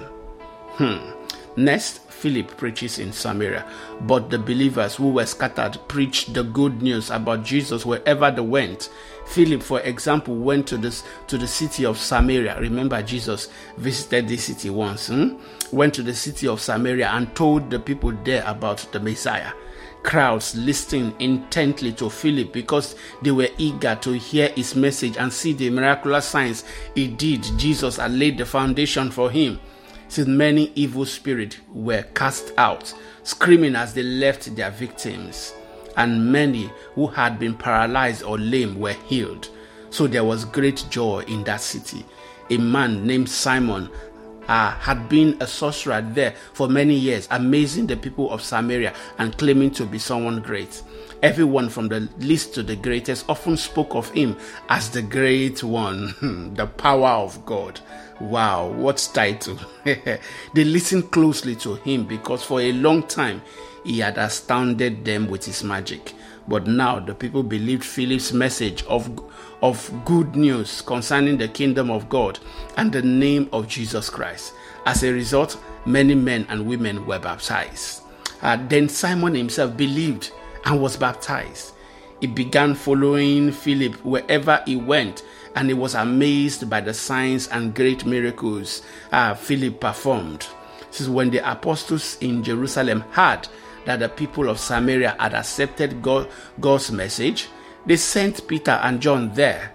Hmm. 0.74 0.98
Next, 1.56 1.98
Philip 2.10 2.56
preaches 2.56 2.98
in 2.98 3.12
Samaria, 3.12 3.66
but 4.02 4.30
the 4.30 4.38
believers 4.38 4.94
who 4.94 5.10
were 5.10 5.26
scattered 5.26 5.78
preached 5.88 6.32
the 6.32 6.44
good 6.44 6.80
news 6.80 7.10
about 7.10 7.44
Jesus 7.44 7.84
wherever 7.84 8.30
they 8.30 8.40
went. 8.40 8.88
Philip, 9.30 9.62
for 9.62 9.78
example, 9.82 10.34
went 10.34 10.66
to 10.66 10.76
this 10.76 11.04
to 11.28 11.38
the 11.38 11.46
city 11.46 11.86
of 11.86 11.96
Samaria. 11.96 12.58
Remember, 12.60 13.00
Jesus 13.00 13.48
visited 13.76 14.26
this 14.26 14.44
city 14.44 14.70
once. 14.70 15.06
Hmm? 15.06 15.36
Went 15.70 15.94
to 15.94 16.02
the 16.02 16.14
city 16.14 16.48
of 16.48 16.60
Samaria 16.60 17.08
and 17.10 17.32
told 17.36 17.70
the 17.70 17.78
people 17.78 18.10
there 18.24 18.42
about 18.44 18.78
the 18.90 18.98
Messiah. 18.98 19.52
Crowds 20.02 20.56
listening 20.56 21.14
intently 21.20 21.92
to 21.92 22.10
Philip 22.10 22.52
because 22.52 22.96
they 23.22 23.30
were 23.30 23.50
eager 23.56 23.96
to 24.02 24.18
hear 24.18 24.48
his 24.48 24.74
message 24.74 25.16
and 25.16 25.32
see 25.32 25.52
the 25.52 25.70
miraculous 25.70 26.24
signs 26.26 26.64
he 26.96 27.06
did. 27.06 27.44
Jesus 27.56 27.98
had 27.98 28.10
laid 28.10 28.36
the 28.36 28.46
foundation 28.46 29.12
for 29.12 29.30
him. 29.30 29.60
Since 30.08 30.26
many 30.26 30.72
evil 30.74 31.06
spirits 31.06 31.58
were 31.72 32.02
cast 32.14 32.52
out, 32.58 32.92
screaming 33.22 33.76
as 33.76 33.94
they 33.94 34.02
left 34.02 34.56
their 34.56 34.72
victims 34.72 35.52
and 35.96 36.32
many 36.32 36.70
who 36.94 37.06
had 37.06 37.38
been 37.38 37.54
paralyzed 37.54 38.22
or 38.22 38.38
lame 38.38 38.78
were 38.78 38.92
healed. 38.92 39.48
So 39.90 40.06
there 40.06 40.24
was 40.24 40.44
great 40.44 40.84
joy 40.90 41.20
in 41.26 41.44
that 41.44 41.60
city. 41.60 42.04
A 42.50 42.58
man 42.58 43.06
named 43.06 43.28
Simon 43.28 43.90
uh, 44.48 44.72
had 44.72 45.08
been 45.08 45.36
a 45.40 45.46
sorcerer 45.46 46.00
there 46.00 46.34
for 46.52 46.68
many 46.68 46.94
years, 46.94 47.28
amazing 47.30 47.86
the 47.86 47.96
people 47.96 48.30
of 48.32 48.42
Samaria 48.42 48.92
and 49.18 49.36
claiming 49.38 49.70
to 49.72 49.86
be 49.86 49.98
someone 49.98 50.40
great. 50.40 50.82
Everyone 51.22 51.68
from 51.68 51.88
the 51.88 52.08
least 52.18 52.54
to 52.54 52.62
the 52.62 52.76
greatest 52.76 53.26
often 53.28 53.56
spoke 53.56 53.94
of 53.94 54.10
him 54.10 54.36
as 54.68 54.90
the 54.90 55.02
great 55.02 55.62
one, 55.62 56.52
the 56.56 56.66
power 56.66 57.10
of 57.10 57.44
God. 57.46 57.78
Wow, 58.20 58.68
what 58.68 59.08
title! 59.14 59.58
they 59.84 60.18
listened 60.64 61.10
closely 61.10 61.54
to 61.56 61.76
him 61.76 62.04
because 62.04 62.42
for 62.42 62.60
a 62.60 62.72
long 62.72 63.04
time 63.04 63.42
he 63.84 64.00
had 64.00 64.18
astounded 64.18 65.04
them 65.04 65.28
with 65.28 65.44
his 65.44 65.64
magic. 65.64 66.14
But 66.48 66.66
now 66.66 66.98
the 66.98 67.14
people 67.14 67.42
believed 67.42 67.84
Philip's 67.84 68.32
message 68.32 68.82
of, 68.84 69.10
of 69.62 69.90
good 70.04 70.34
news 70.36 70.82
concerning 70.82 71.38
the 71.38 71.48
kingdom 71.48 71.90
of 71.90 72.08
God 72.08 72.38
and 72.76 72.92
the 72.92 73.02
name 73.02 73.48
of 73.52 73.68
Jesus 73.68 74.10
Christ. 74.10 74.54
As 74.86 75.04
a 75.04 75.12
result, 75.12 75.60
many 75.86 76.14
men 76.14 76.46
and 76.48 76.66
women 76.66 77.06
were 77.06 77.18
baptized. 77.18 78.02
Uh, 78.42 78.58
then 78.68 78.88
Simon 78.88 79.34
himself 79.34 79.76
believed 79.76 80.32
and 80.64 80.80
was 80.80 80.96
baptized. 80.96 81.72
He 82.20 82.26
began 82.26 82.74
following 82.74 83.52
Philip 83.52 84.04
wherever 84.04 84.62
he 84.66 84.76
went, 84.76 85.22
and 85.54 85.68
he 85.68 85.74
was 85.74 85.94
amazed 85.94 86.68
by 86.68 86.80
the 86.80 86.94
signs 86.94 87.48
and 87.48 87.74
great 87.74 88.04
miracles 88.04 88.82
uh, 89.12 89.34
Philip 89.34 89.80
performed. 89.80 90.46
This 90.90 91.02
is 91.02 91.08
when 91.08 91.30
the 91.30 91.50
apostles 91.50 92.18
in 92.20 92.42
Jerusalem 92.42 93.02
heard 93.10 93.48
that 93.84 94.00
the 94.00 94.08
people 94.08 94.48
of 94.48 94.58
Samaria 94.58 95.16
had 95.18 95.34
accepted 95.34 96.02
God, 96.02 96.28
God's 96.60 96.90
message, 96.90 97.48
they 97.86 97.96
sent 97.96 98.46
Peter 98.46 98.72
and 98.82 99.00
John 99.00 99.32
there. 99.34 99.72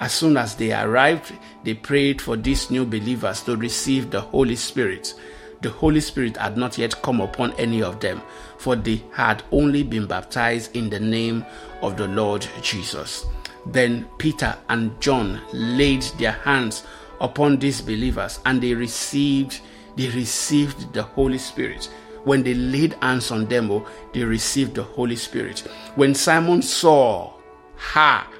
As 0.00 0.12
soon 0.12 0.36
as 0.36 0.54
they 0.54 0.72
arrived, 0.72 1.32
they 1.64 1.74
prayed 1.74 2.22
for 2.22 2.36
these 2.36 2.70
new 2.70 2.86
believers 2.86 3.42
to 3.42 3.56
receive 3.56 4.10
the 4.10 4.20
Holy 4.20 4.56
Spirit. 4.56 5.14
The 5.60 5.70
Holy 5.70 6.00
Spirit 6.00 6.38
had 6.38 6.56
not 6.56 6.78
yet 6.78 7.02
come 7.02 7.20
upon 7.20 7.52
any 7.54 7.82
of 7.82 8.00
them, 8.00 8.22
for 8.56 8.76
they 8.76 9.02
had 9.12 9.42
only 9.52 9.82
been 9.82 10.06
baptized 10.06 10.74
in 10.74 10.88
the 10.88 11.00
name 11.00 11.44
of 11.82 11.98
the 11.98 12.08
Lord 12.08 12.46
Jesus. 12.62 13.26
Then 13.66 14.08
Peter 14.16 14.56
and 14.70 14.98
John 15.00 15.40
laid 15.52 16.02
their 16.18 16.32
hands 16.32 16.84
upon 17.20 17.58
these 17.58 17.82
believers 17.82 18.40
and 18.46 18.62
they 18.62 18.74
received 18.74 19.60
they 19.96 20.08
received 20.08 20.94
the 20.94 21.02
Holy 21.02 21.36
Spirit 21.36 21.90
when 22.24 22.42
they 22.42 22.54
laid 22.54 22.94
hands 22.94 23.30
on 23.30 23.46
them, 23.46 23.70
oh, 23.70 23.86
they 24.12 24.24
received 24.24 24.74
the 24.74 24.82
Holy 24.82 25.16
Spirit. 25.16 25.60
When 25.94 26.14
Simon 26.14 26.62
saw, 26.62 27.34
ha, 27.76 28.30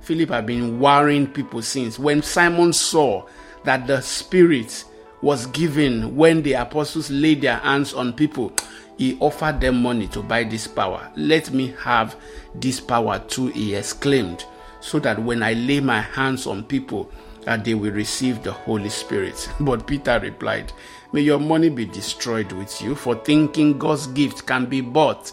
Philip 0.00 0.30
had 0.30 0.46
been 0.46 0.78
worrying 0.78 1.26
people 1.26 1.62
since. 1.62 1.98
When 1.98 2.22
Simon 2.22 2.72
saw 2.72 3.26
that 3.64 3.86
the 3.86 4.00
Spirit 4.02 4.84
was 5.22 5.46
given 5.46 6.14
when 6.14 6.42
the 6.42 6.52
apostles 6.52 7.10
laid 7.10 7.40
their 7.40 7.56
hands 7.56 7.94
on 7.94 8.12
people, 8.12 8.52
he 8.98 9.16
offered 9.20 9.60
them 9.60 9.82
money 9.82 10.06
to 10.08 10.22
buy 10.22 10.44
this 10.44 10.66
power. 10.66 11.10
Let 11.16 11.50
me 11.50 11.74
have 11.80 12.16
this 12.54 12.80
power 12.80 13.18
too, 13.20 13.46
he 13.48 13.74
exclaimed, 13.74 14.44
so 14.80 14.98
that 15.00 15.18
when 15.18 15.42
I 15.42 15.54
lay 15.54 15.80
my 15.80 16.00
hands 16.00 16.46
on 16.46 16.64
people, 16.64 17.10
that 17.44 17.64
they 17.64 17.74
will 17.74 17.92
receive 17.92 18.42
the 18.42 18.52
Holy 18.52 18.88
Spirit. 18.88 19.48
But 19.60 19.86
Peter 19.86 20.18
replied, 20.18 20.72
May 21.12 21.20
your 21.20 21.38
money 21.38 21.68
be 21.68 21.84
destroyed 21.84 22.50
with 22.52 22.82
you 22.82 22.94
for 22.94 23.14
thinking 23.14 23.78
God's 23.78 24.06
gift 24.08 24.46
can 24.46 24.66
be 24.66 24.80
bought. 24.80 25.32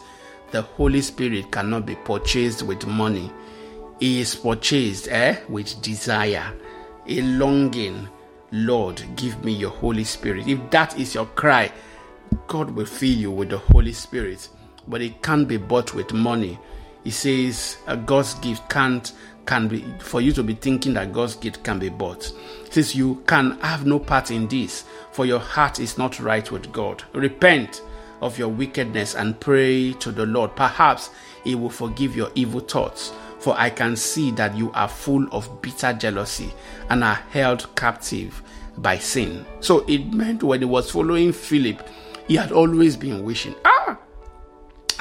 The 0.52 0.62
Holy 0.62 1.02
Spirit 1.02 1.52
cannot 1.52 1.86
be 1.86 1.96
purchased 1.96 2.64
with 2.64 2.86
money. 2.86 3.32
He 4.00 4.20
is 4.20 4.36
purchased 4.36 5.08
eh, 5.10 5.40
with 5.48 5.82
desire, 5.82 6.54
a 7.08 7.22
longing. 7.22 8.10
Lord, 8.52 9.02
give 9.16 9.44
me 9.46 9.54
your 9.54 9.70
Holy 9.70 10.04
Spirit. 10.04 10.48
If 10.48 10.70
that 10.72 11.00
is 11.00 11.16
your 11.16 11.26
cry, 11.28 11.72
God 12.48 12.72
will 12.72 12.86
fill 12.86 13.10
you 13.10 13.32
with 13.32 13.50
the 13.50 13.60
Holy 13.60 13.94
Spirit. 13.94 14.50
But 14.88 15.02
it 15.02 15.22
can't 15.24 15.48
be 15.48 15.58
bought 15.58 15.94
with 15.94 16.12
money. 16.12 16.60
He 17.04 17.12
says 17.12 17.78
a 17.88 17.98
God's 17.98 18.34
gift 18.36 18.70
can't 18.70 19.14
can 19.52 19.68
be 19.68 19.84
for 20.00 20.22
you 20.22 20.32
to 20.32 20.44
be 20.44 20.54
thinking 20.54 20.94
that 20.94 21.12
God's 21.12 21.36
gift 21.36 21.62
can 21.62 21.78
be 21.78 21.90
bought. 21.90 22.32
Since 22.70 22.96
you 22.96 23.22
can 23.28 23.60
have 23.60 23.86
no 23.86 24.00
part 24.00 24.32
in 24.32 24.48
this, 24.48 24.86
for 25.12 25.26
your 25.26 25.40
heart 25.40 25.78
is 25.78 25.98
not 25.98 26.22
right 26.22 26.50
with 26.50 26.72
God. 26.72 27.04
Repent 27.12 27.82
of 28.22 28.40
your 28.40 28.48
wickedness 28.48 29.14
and 29.14 29.38
pray 29.42 29.92
to 30.00 30.14
the 30.14 30.26
Lord. 30.26 30.56
Perhaps 30.56 31.10
He 31.44 31.56
will 31.56 31.70
forgive 31.70 32.16
your 32.16 32.32
evil 32.34 32.62
thoughts. 32.62 33.12
For 33.40 33.54
I 33.58 33.70
can 33.72 33.98
see 33.98 34.32
that 34.32 34.56
you 34.56 34.72
are 34.72 34.88
full 34.88 35.28
of 35.34 35.62
bitter 35.62 35.92
jealousy 35.92 36.54
and 36.90 37.04
are 37.04 37.16
held 37.16 37.76
captive 37.76 38.42
by 38.78 39.00
sin. 39.00 39.46
So 39.60 39.80
it 39.86 40.14
meant 40.14 40.44
when 40.44 40.62
he 40.62 40.66
was 40.66 40.90
following 40.90 41.34
Philip, 41.34 41.86
He 42.26 42.38
had 42.38 42.54
always 42.54 42.96
been 42.96 43.26
wishing, 43.26 43.56
ah, 43.66 44.00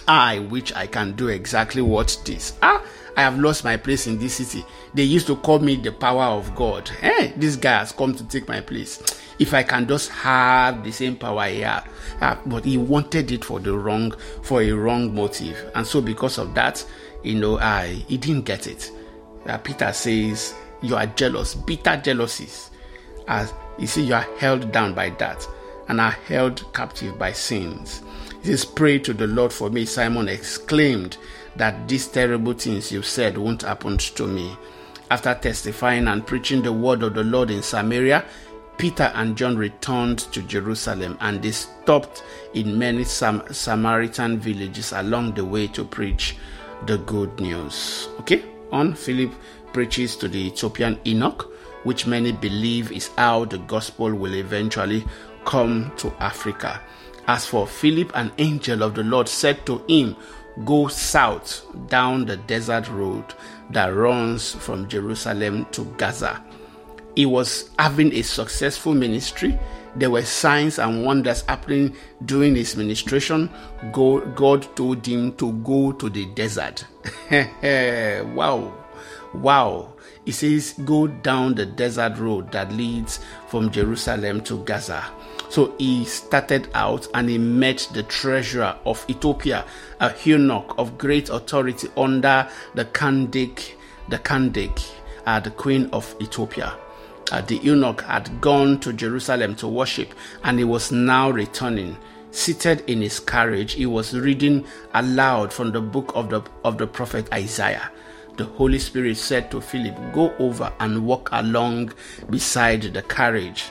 I, 0.09 0.41
wish 0.41 0.73
I 0.73 0.89
can 0.89 1.13
do 1.13 1.29
exactly 1.29 1.83
what 1.83 2.19
this. 2.25 2.55
Ah, 2.63 2.83
I 3.17 3.23
have 3.23 3.39
lost 3.39 3.65
my 3.65 3.77
place 3.77 4.07
in 4.07 4.19
this 4.19 4.35
city. 4.35 4.65
They 4.95 5.03
used 5.03 5.27
to 5.29 5.37
call 5.37 5.59
me 5.59 5.77
the 5.77 5.93
power 5.93 6.25
of 6.25 6.55
God. 6.55 6.89
Hey, 6.89 7.33
this 7.37 7.57
guy 7.57 7.79
has 7.79 7.93
come 7.93 8.15
to 8.15 8.25
take 8.25 8.49
my 8.49 8.61
place. 8.61 9.03
If 9.39 9.55
I 9.55 9.63
can 9.63 9.89
just 9.89 10.11
have 10.11 10.85
the 10.85 10.93
same 10.93 11.17
power 11.17 11.47
he 11.47 11.61
had, 11.61 11.89
uh, 12.21 12.37
but 12.47 12.65
he 12.65 12.77
wanted 12.77 13.33
it 13.33 13.45
for 13.45 13.59
the 13.59 13.77
wrong, 13.77 14.13
for 14.43 14.63
a 14.63 14.71
wrong 14.73 15.15
motive, 15.15 15.71
and 15.75 15.87
so 15.87 16.01
because 16.01 16.37
of 16.39 16.55
that, 16.55 16.85
you 17.23 17.35
know, 17.37 17.59
I 17.59 17.87
he 18.07 18.17
didn't 18.19 18.45
get 18.45 18.67
it. 18.67 18.91
Uh, 19.47 19.57
Peter 19.59 19.93
says, 19.93 20.55
"You 20.83 20.97
are 20.97 21.07
jealous, 21.07 21.55
bitter 21.55 21.97
jealousies, 21.97 22.71
as 23.29 23.53
you 23.79 23.87
see, 23.87 24.03
you 24.03 24.15
are 24.15 24.27
held 24.39 24.73
down 24.73 24.93
by 24.93 25.09
that, 25.11 25.49
and 25.89 26.01
are 26.01 26.11
held 26.11 26.71
captive 26.75 27.19
by 27.19 27.33
sins." 27.33 28.03
He 28.43 28.49
says, 28.49 28.65
Pray 28.65 28.99
to 29.01 29.13
the 29.13 29.27
Lord 29.27 29.53
for 29.53 29.71
me. 29.71 29.85
Simon 29.85 30.29
exclaimed 30.29 31.19
that 31.57 31.89
these 31.89 32.09
terrible 32.09 32.53
things 32.53 32.93
you've 32.93 33.07
said 33.07 33.37
won't 33.37 33.63
happen 33.63 33.99
to 33.99 34.27
me. 34.27 34.57
After 35.11 35.35
testifying 35.35 36.07
and 36.07 36.27
preaching 36.27 36.63
the 36.63 36.73
word 36.73 37.03
of 37.03 37.15
the 37.15 37.25
Lord 37.25 37.51
in 37.51 37.63
Samaria, 37.63 38.25
Peter 38.79 39.13
and 39.15 39.37
John 39.37 39.57
returned 39.59 40.21
to 40.33 40.41
Jerusalem 40.43 41.19
and 41.21 41.43
they 41.43 41.51
stopped 41.51 42.23
in 42.55 42.79
many 42.79 43.05
Sam- 43.05 43.43
Samaritan 43.51 44.39
villages 44.39 44.93
along 44.93 45.35
the 45.35 45.45
way 45.45 45.67
to 45.69 45.85
preach 45.85 46.37
the 46.87 46.97
good 46.99 47.39
news. 47.41 48.09
Okay, 48.21 48.43
on 48.73 48.95
Philip 48.95 49.33
preaches 49.73 50.17
to 50.17 50.29
the 50.29 50.47
Ethiopian 50.47 50.99
eunuch, 51.05 51.53
which 51.85 52.07
many 52.07 52.33
believe 52.33 52.91
is 52.93 53.11
how 53.19 53.45
the 53.45 53.59
gospel 53.59 54.15
will 54.15 54.35
eventually 54.35 55.05
come 55.45 55.93
to 55.97 56.13
Africa. 56.23 56.81
As 57.27 57.47
for 57.47 57.67
Philip, 57.67 58.13
an 58.15 58.33
angel 58.39 58.83
of 58.83 58.95
the 58.95 59.05
Lord 59.05 59.29
said 59.29 59.65
to 59.67 59.79
him, 59.89 60.17
Go 60.65 60.89
south 60.89 61.65
down 61.89 62.27
the 62.27 62.37
desert 62.37 62.89
road 62.89 63.25
that 63.71 63.89
runs 63.89 64.53
from 64.53 64.89
Jerusalem 64.89 65.67
to 65.73 65.85
Gaza. 65.97 66.43
He 67.15 67.27
was 67.27 67.71
having 67.79 68.13
a 68.15 68.23
successful 68.23 68.95
ministry. 68.95 69.59
There 69.97 70.11
were 70.11 70.23
signs 70.25 70.79
and 70.79 71.05
wonders 71.05 71.43
happening 71.43 71.97
during 72.25 72.55
his 72.55 72.77
ministration. 72.77 73.51
God 73.93 74.77
told 74.77 75.07
him 75.07 75.35
to 75.37 75.53
go 75.53 75.93
to 75.93 76.09
the 76.09 76.27
desert. 76.27 76.85
wow. 78.35 78.73
Wow. 79.35 79.93
He 80.25 80.33
says, 80.33 80.75
Go 80.85 81.07
down 81.07 81.55
the 81.55 81.67
desert 81.67 82.19
road 82.19 82.53
that 82.53 82.73
leads 82.73 83.21
from 83.49 83.71
Jerusalem 83.71 84.43
to 84.43 84.63
Gaza. 84.65 85.11
So 85.51 85.75
he 85.79 86.05
started 86.05 86.69
out 86.75 87.09
and 87.13 87.29
he 87.29 87.37
met 87.37 87.89
the 87.93 88.05
treasurer 88.05 88.77
of 88.87 89.05
Ethiopia, 89.11 89.65
a 89.99 90.15
eunuch 90.23 90.77
of 90.79 90.97
great 90.97 91.29
authority 91.29 91.89
under 91.97 92.49
the 92.77 92.85
Candace, 92.85 93.73
the 94.09 94.19
Candace, 94.19 94.95
uh, 95.27 95.41
the 95.41 95.51
queen 95.51 95.91
of 95.93 96.15
Ethiopia. 96.23 96.73
Uh, 97.33 97.41
the 97.41 97.57
eunuch 97.57 98.03
had 98.03 98.41
gone 98.41 98.79
to 98.79 98.93
Jerusalem 98.93 99.57
to 99.57 99.67
worship 99.67 100.15
and 100.45 100.57
he 100.57 100.65
was 100.65 100.93
now 100.93 101.31
returning. 101.31 101.97
Seated 102.31 102.89
in 102.89 103.03
his 103.03 103.19
carriage, 103.19 103.73
he 103.73 103.87
was 103.87 104.17
reading 104.17 104.65
aloud 104.95 105.53
from 105.53 105.73
the 105.73 105.81
book 105.81 106.13
of 106.15 106.31
the, 106.31 106.43
of 106.65 106.79
the 106.79 106.87
prophet 106.87 107.29
Isaiah 107.33 107.91
the 108.37 108.47
Holy 108.47 108.79
Spirit 108.79 109.19
said 109.19 109.51
to 109.51 109.61
Philip, 109.61 109.95
Go 110.15 110.35
over 110.39 110.73
and 110.81 111.05
walk 111.05 111.29
along 111.33 111.93
beside 112.31 112.81
the 112.83 113.03
carriage. 113.03 113.65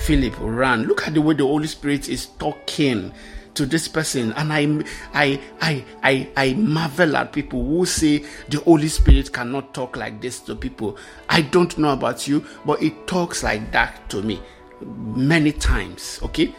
Philip 0.00 0.34
ran. 0.38 0.84
Look 0.84 1.06
at 1.06 1.14
the 1.14 1.20
way 1.20 1.34
the 1.34 1.44
Holy 1.44 1.66
Spirit 1.66 2.08
is 2.08 2.26
talking 2.26 3.12
to 3.54 3.66
this 3.66 3.88
person. 3.88 4.32
And 4.32 4.52
I, 4.52 4.84
I 5.12 5.40
i 5.60 5.84
i 6.02 6.28
i 6.36 6.54
marvel 6.54 7.16
at 7.16 7.32
people 7.32 7.64
who 7.64 7.84
say 7.84 8.24
the 8.48 8.60
holy 8.60 8.88
spirit 8.88 9.32
cannot 9.32 9.74
talk 9.74 9.96
like 9.96 10.20
this 10.20 10.40
to 10.40 10.54
people. 10.54 10.96
I 11.28 11.42
don't 11.42 11.76
know 11.78 11.92
about 11.92 12.26
you 12.26 12.44
but 12.64 12.82
it 12.82 13.06
talks 13.06 13.42
like 13.42 13.72
that 13.72 14.08
to 14.10 14.22
me 14.22 14.40
many 14.80 15.52
times 15.52 16.20
okay? 16.22 16.54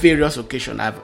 Various 0.00 0.36
occasions 0.36 0.80
i've 0.80 1.00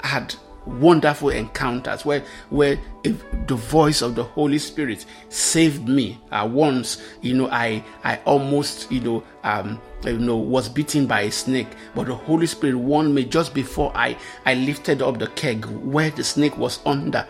had 0.00 0.34
wonderful 0.66 1.30
encounters 1.30 2.04
where 2.04 2.24
where 2.50 2.78
the 3.02 3.54
voice 3.54 4.00
of 4.00 4.14
the 4.14 4.22
holy 4.22 4.58
spirit 4.58 5.04
saved 5.28 5.88
me 5.88 6.20
uh, 6.30 6.48
once 6.50 7.02
you 7.20 7.34
know 7.34 7.48
i 7.50 7.82
i 8.04 8.16
almost 8.24 8.90
you 8.92 9.00
know 9.00 9.22
um 9.44 9.80
you 10.04 10.18
know 10.18 10.36
was 10.36 10.68
bitten 10.68 11.06
by 11.06 11.22
a 11.22 11.30
snake 11.30 11.68
but 11.94 12.06
the 12.06 12.14
holy 12.14 12.46
spirit 12.46 12.76
warned 12.76 13.14
me 13.14 13.24
just 13.24 13.54
before 13.54 13.90
i 13.96 14.16
i 14.46 14.54
lifted 14.54 15.02
up 15.02 15.18
the 15.18 15.26
keg 15.28 15.64
where 15.66 16.10
the 16.10 16.24
snake 16.24 16.56
was 16.56 16.80
under. 16.86 17.26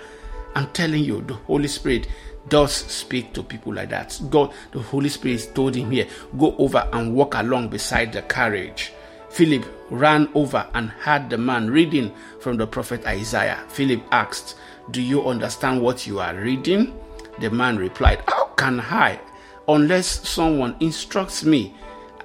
I'm 0.54 0.68
telling 0.68 1.02
you 1.02 1.22
the 1.22 1.34
holy 1.34 1.68
spirit 1.68 2.08
does 2.48 2.72
speak 2.72 3.32
to 3.34 3.42
people 3.42 3.72
like 3.72 3.90
that. 3.90 4.20
God 4.30 4.52
the 4.72 4.80
holy 4.80 5.08
spirit 5.08 5.50
told 5.54 5.74
him 5.74 5.90
here 5.90 6.06
go 6.38 6.54
over 6.58 6.88
and 6.92 7.14
walk 7.14 7.34
along 7.36 7.68
beside 7.68 8.12
the 8.12 8.22
carriage 8.22 8.92
Philip 9.32 9.64
ran 9.88 10.28
over 10.34 10.68
and 10.74 10.90
heard 10.90 11.30
the 11.30 11.38
man 11.38 11.70
reading 11.70 12.12
from 12.38 12.58
the 12.58 12.66
prophet 12.66 13.06
Isaiah. 13.06 13.64
Philip 13.68 14.02
asked, 14.12 14.56
Do 14.90 15.00
you 15.00 15.26
understand 15.26 15.80
what 15.80 16.06
you 16.06 16.20
are 16.20 16.34
reading? 16.34 16.94
The 17.38 17.50
man 17.50 17.78
replied, 17.78 18.22
How 18.28 18.48
can 18.56 18.78
I, 18.80 19.18
unless 19.66 20.28
someone 20.28 20.76
instructs 20.80 21.44
me? 21.44 21.74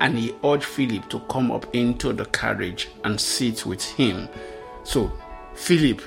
And 0.01 0.17
he 0.17 0.35
urged 0.43 0.65
Philip 0.65 1.09
to 1.09 1.21
come 1.29 1.49
up 1.49 1.73
into 1.73 2.11
the 2.11 2.25
carriage 2.25 2.89
and 3.05 3.19
sit 3.19 3.65
with 3.65 3.83
him. 3.83 4.27
So 4.83 5.09
Philip 5.55 6.01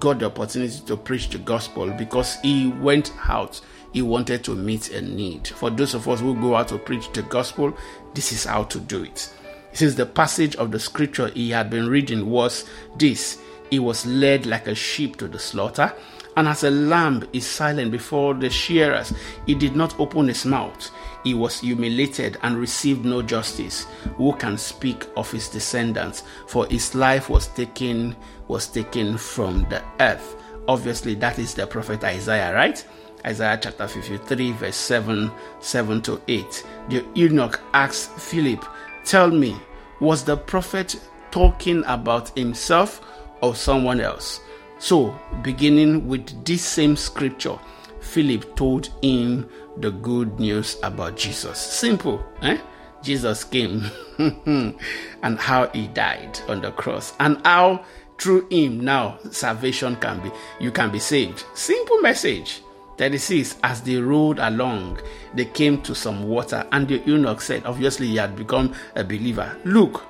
got 0.00 0.20
the 0.20 0.26
opportunity 0.26 0.80
to 0.86 0.96
preach 0.96 1.28
the 1.28 1.38
gospel 1.38 1.90
because 1.90 2.40
he 2.40 2.68
went 2.68 3.12
out. 3.28 3.60
He 3.92 4.00
wanted 4.00 4.42
to 4.44 4.54
meet 4.54 4.90
a 4.90 5.02
need. 5.02 5.48
For 5.48 5.68
those 5.68 5.92
of 5.92 6.08
us 6.08 6.20
who 6.20 6.34
go 6.40 6.56
out 6.56 6.68
to 6.68 6.78
preach 6.78 7.12
the 7.12 7.22
gospel, 7.24 7.76
this 8.14 8.32
is 8.32 8.44
how 8.44 8.64
to 8.64 8.80
do 8.80 9.02
it. 9.04 9.30
Since 9.72 9.94
the 9.94 10.06
passage 10.06 10.56
of 10.56 10.70
the 10.70 10.80
scripture 10.80 11.28
he 11.28 11.50
had 11.50 11.70
been 11.70 11.88
reading 11.88 12.28
was 12.28 12.64
this 12.98 13.38
He 13.70 13.78
was 13.78 14.04
led 14.04 14.46
like 14.46 14.66
a 14.66 14.74
sheep 14.74 15.16
to 15.16 15.28
the 15.28 15.38
slaughter, 15.38 15.92
and 16.36 16.48
as 16.48 16.64
a 16.64 16.70
lamb 16.70 17.28
is 17.32 17.46
silent 17.46 17.90
before 17.90 18.34
the 18.34 18.50
shearers, 18.50 19.12
he 19.46 19.54
did 19.54 19.76
not 19.76 19.98
open 19.98 20.28
his 20.28 20.44
mouth. 20.44 20.90
He 21.22 21.34
was 21.34 21.60
humiliated 21.60 22.38
and 22.42 22.56
received 22.56 23.04
no 23.04 23.20
justice. 23.22 23.84
Who 24.16 24.32
can 24.34 24.56
speak 24.56 25.06
of 25.16 25.30
his 25.30 25.48
descendants? 25.48 26.22
For 26.46 26.66
his 26.66 26.94
life 26.94 27.28
was 27.28 27.48
taken 27.48 28.16
was 28.48 28.66
taken 28.66 29.18
from 29.18 29.66
the 29.68 29.82
earth. 30.00 30.36
Obviously, 30.66 31.14
that 31.16 31.38
is 31.38 31.54
the 31.54 31.66
prophet 31.66 32.02
Isaiah, 32.04 32.54
right? 32.54 32.84
Isaiah 33.26 33.58
chapter 33.60 33.86
53, 33.86 34.52
verse 34.52 34.76
7, 34.76 35.30
7 35.60 36.02
to 36.02 36.20
8. 36.26 36.66
The 36.88 37.04
eunuch 37.14 37.60
asked 37.74 38.18
Philip, 38.18 38.64
Tell 39.10 39.28
me, 39.28 39.56
was 39.98 40.22
the 40.22 40.36
prophet 40.36 41.00
talking 41.32 41.82
about 41.88 42.28
himself 42.38 43.00
or 43.40 43.56
someone 43.56 44.00
else? 44.00 44.38
So, 44.78 45.18
beginning 45.42 46.06
with 46.06 46.44
this 46.44 46.64
same 46.64 46.94
scripture, 46.94 47.58
Philip 47.98 48.54
told 48.54 48.86
him 49.02 49.50
the 49.78 49.90
good 49.90 50.38
news 50.38 50.78
about 50.84 51.16
Jesus. 51.16 51.58
Simple, 51.58 52.24
eh? 52.42 52.58
Jesus 53.02 53.42
came 53.42 53.90
and 54.18 55.38
how 55.40 55.66
he 55.70 55.88
died 55.88 56.38
on 56.46 56.60
the 56.60 56.70
cross 56.70 57.12
and 57.18 57.44
how 57.44 57.84
through 58.16 58.46
him 58.48 58.78
now 58.78 59.18
salvation 59.32 59.96
can 59.96 60.20
be 60.20 60.30
you 60.60 60.70
can 60.70 60.88
be 60.88 61.00
saved. 61.00 61.42
Simple 61.54 61.98
message. 62.00 62.62
36 63.00 63.56
As 63.64 63.80
they 63.80 63.96
rode 63.96 64.38
along, 64.38 64.98
they 65.32 65.46
came 65.46 65.80
to 65.84 65.94
some 65.94 66.24
water, 66.24 66.66
and 66.70 66.86
the 66.86 66.98
eunuch 67.06 67.40
said, 67.40 67.64
Obviously, 67.64 68.08
he 68.08 68.16
had 68.16 68.36
become 68.36 68.74
a 68.94 69.02
believer. 69.02 69.56
Look, 69.64 70.04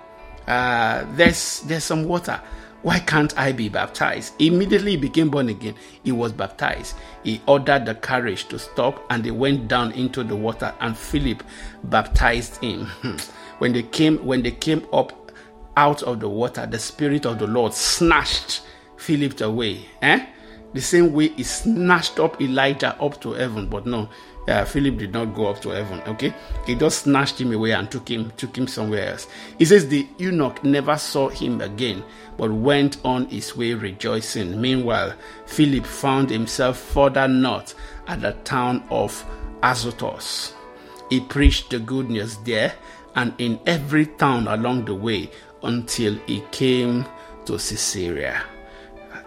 uh, 0.48 1.05
there's, 1.14 1.61
there's 1.61 1.85
some 1.85 2.07
water. 2.07 2.40
Why 2.83 2.98
can't 2.98 3.38
I 3.38 3.53
be 3.53 3.68
baptized? 3.68 4.35
Immediately 4.40 4.92
he 4.92 4.96
became 4.96 5.31
born 5.31 5.50
again. 5.50 5.76
He 6.03 6.11
was 6.11 6.33
baptized. 6.33 6.96
He 7.22 7.40
ordered 7.46 7.87
the 7.87 7.94
carriage 7.94 8.48
to 8.48 8.59
stop 8.59 9.05
and 9.09 9.22
they 9.22 9.31
went 9.31 9.68
down 9.68 9.92
into 9.92 10.24
the 10.24 10.35
water 10.35 10.74
and 10.81 10.98
Philip 10.98 11.44
baptized 11.85 12.57
him. 12.57 12.87
when 13.59 13.72
they 13.72 13.83
came 13.83 14.16
when 14.24 14.42
they 14.42 14.50
came 14.50 14.85
up 14.92 15.31
out 15.76 16.03
of 16.03 16.18
the 16.20 16.29
water, 16.29 16.66
the 16.66 16.79
spirit 16.79 17.26
of 17.26 17.38
the 17.38 17.46
Lord 17.46 17.72
snatched 17.74 18.62
Philip 18.96 19.40
away. 19.42 19.85
Eh? 20.03 20.26
The 20.73 20.81
same 20.81 21.13
way 21.13 21.29
he 21.29 21.43
snatched 21.43 22.21
up 22.21 22.41
Elijah 22.41 22.97
up 23.03 23.21
to 23.23 23.33
heaven, 23.33 23.67
but 23.69 23.87
no, 23.87 24.09
uh, 24.47 24.65
Philip 24.65 24.99
did 24.99 25.13
not 25.13 25.35
go 25.35 25.47
up 25.47 25.61
to 25.63 25.71
heaven. 25.71 26.01
Okay, 26.07 26.33
he 26.65 26.75
just 26.77 27.03
snatched 27.03 27.41
him 27.41 27.53
away 27.53 27.73
and 27.73 27.91
took 27.91 28.09
him, 28.09 28.33
took 28.37 28.57
him 28.57 28.69
somewhere 28.69 29.11
else. 29.11 29.27
He 29.59 29.65
says 29.65 29.89
the 29.89 30.07
eunuch 30.19 30.63
never 30.63 30.97
saw 30.97 31.29
him 31.29 31.61
again, 31.61 32.05
but 32.37 32.53
went 32.53 32.99
on 33.05 33.27
his 33.27 33.57
way 33.57 33.75
rejoicing. 33.75 34.61
Meanwhile, 34.61 35.15
Philip 35.47 35.85
found 35.85 36.31
himself 36.31 36.79
further 36.79 37.27
north 37.27 37.75
at 38.07 38.21
the 38.21 38.33
town 38.45 38.85
of 38.91 39.25
Azotus. 39.63 40.55
He 41.11 41.21
preached 41.21 41.71
the 41.71 41.81
good 41.81 42.09
news 42.09 42.37
there 42.39 42.75
and 43.17 43.35
in 43.39 43.59
every 43.67 44.07
town 44.07 44.47
along 44.47 44.85
the 44.85 44.95
way 44.95 45.31
until 45.65 46.15
he 46.27 46.43
came 46.53 47.05
to 47.47 47.55
Caesarea. 47.55 48.45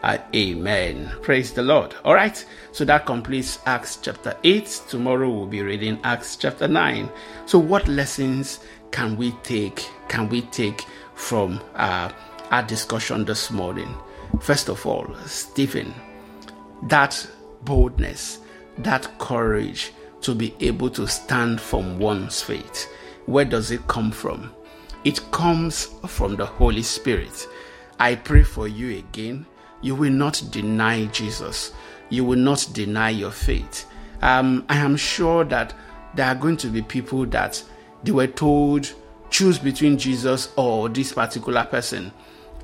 Uh, 0.04 0.18
amen. 0.36 1.10
Praise 1.22 1.54
the 1.54 1.62
Lord. 1.62 1.96
All 2.04 2.14
right. 2.14 2.46
So 2.74 2.84
that 2.84 3.06
completes 3.06 3.60
Acts 3.66 3.98
chapter 4.02 4.36
8. 4.44 4.82
Tomorrow 4.90 5.30
we'll 5.30 5.46
be 5.46 5.62
reading 5.62 5.98
Acts 6.04 6.36
chapter 6.36 6.68
9. 6.68 7.10
So 7.46 7.58
what 7.58 7.88
lessons 7.88 8.60
can 8.92 9.16
we 9.16 9.32
take? 9.44 9.88
Can 10.10 10.28
we 10.28 10.42
take 10.42 10.86
from 11.16 11.62
uh, 11.76 12.12
our 12.52 12.64
discussion 12.64 13.24
this 13.24 13.50
morning? 13.50 13.96
First 14.42 14.68
of 14.68 14.86
all, 14.86 15.08
Stephen, 15.26 15.94
that 16.90 17.26
boldness, 17.64 18.40
that 18.80 19.18
courage 19.20 19.94
to 20.20 20.36
be 20.36 20.54
able 20.60 20.90
to 20.90 21.08
stand 21.08 21.62
from 21.62 21.98
one's 21.98 22.42
faith. 22.42 22.92
Where 23.26 23.46
does 23.46 23.72
it 23.72 23.88
come 23.88 24.12
from? 24.12 24.52
It 25.06 25.32
comes 25.32 25.86
from 26.08 26.36
the 26.36 26.46
Holy 26.46 26.84
Spirit. 26.84 27.48
I 28.00 28.16
pray 28.16 28.44
for 28.44 28.68
you 28.68 28.98
again. 28.98 29.46
You 29.84 29.94
will 29.94 30.12
not 30.12 30.42
deny 30.50 31.06
Jesus. 31.06 31.72
You 32.10 32.26
will 32.26 32.40
not 32.40 32.68
deny 32.74 33.12
your 33.12 33.32
faith. 33.32 33.86
Um, 34.22 34.66
I 34.70 34.78
am 34.78 34.96
sure 34.96 35.44
that 35.46 35.76
there 36.16 36.28
are 36.28 36.36
going 36.36 36.58
to 36.58 36.68
be 36.68 36.82
people 36.82 37.26
that 37.28 37.64
they 38.04 38.12
were 38.12 38.28
told 38.28 38.92
choose 39.34 39.58
between 39.58 39.98
Jesus 39.98 40.54
or 40.56 40.90
this 40.90 41.12
particular 41.12 41.66
person. 41.66 42.14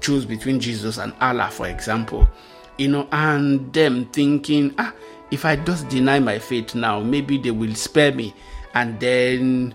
Choose 0.01 0.23
between 0.23 0.59
Jesus 0.59 0.99
and 0.99 1.13
Allah, 1.19 1.49
for 1.51 1.67
example. 1.67 2.29
You 2.77 2.89
know, 2.89 3.07
and 3.11 3.73
them 3.73 4.05
thinking, 4.05 4.75
ah, 4.77 4.93
if 5.31 5.45
I 5.45 5.55
just 5.57 5.89
deny 5.89 6.19
my 6.19 6.37
faith 6.39 6.75
now, 6.75 7.01
maybe 7.01 7.37
they 7.39 7.51
will 7.51 7.73
spare 7.75 8.13
me, 8.13 8.33
and 8.75 8.99
then 8.99 9.73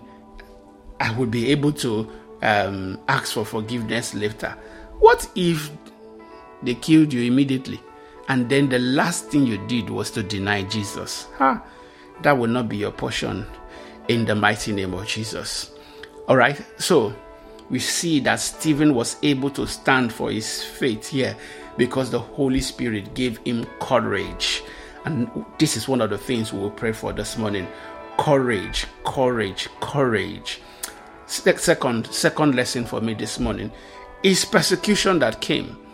I 0.99 1.11
will 1.15 1.27
be 1.27 1.51
able 1.51 1.73
to 1.73 2.09
um, 2.41 2.99
ask 3.07 3.33
for 3.33 3.45
forgiveness 3.45 4.15
later. 4.15 4.57
What 4.99 5.29
if 5.35 5.69
they 6.65 6.75
killed 6.75 7.13
you 7.13 7.21
immediately 7.21 7.79
and 8.27 8.49
then 8.49 8.69
the 8.69 8.79
last 8.79 9.29
thing 9.29 9.45
you 9.45 9.57
did 9.67 9.89
was 9.89 10.09
to 10.11 10.23
deny 10.23 10.63
Jesus? 10.63 11.27
Huh? 11.37 11.59
That 12.21 12.37
will 12.37 12.47
not 12.47 12.69
be 12.69 12.77
your 12.77 12.91
portion 12.91 13.45
in 14.07 14.25
the 14.25 14.35
mighty 14.35 14.71
name 14.71 14.93
of 14.93 15.05
Jesus. 15.05 15.71
All 16.27 16.35
right, 16.35 16.59
so 16.77 17.13
we 17.69 17.79
see 17.79 18.19
that 18.21 18.39
Stephen 18.39 18.95
was 18.95 19.17
able 19.21 19.49
to 19.51 19.67
stand 19.67 20.11
for 20.11 20.31
his 20.31 20.63
faith 20.63 21.07
here 21.09 21.35
because 21.77 22.09
the 22.09 22.19
Holy 22.19 22.61
Spirit 22.61 23.13
gave 23.13 23.37
him 23.39 23.65
courage. 23.79 24.63
And 25.05 25.29
this 25.59 25.77
is 25.77 25.87
one 25.87 26.01
of 26.01 26.09
the 26.09 26.17
things 26.17 26.51
we 26.51 26.59
will 26.59 26.71
pray 26.71 26.91
for 26.91 27.13
this 27.13 27.37
morning 27.37 27.67
courage, 28.17 28.87
courage, 29.03 29.67
courage. 29.81 30.61
Second, 31.27 32.07
second 32.07 32.55
lesson 32.55 32.85
for 32.85 33.01
me 33.01 33.13
this 33.13 33.39
morning 33.39 33.71
is 34.23 34.45
persecution 34.45 35.19
that 35.19 35.41
came. 35.41 35.84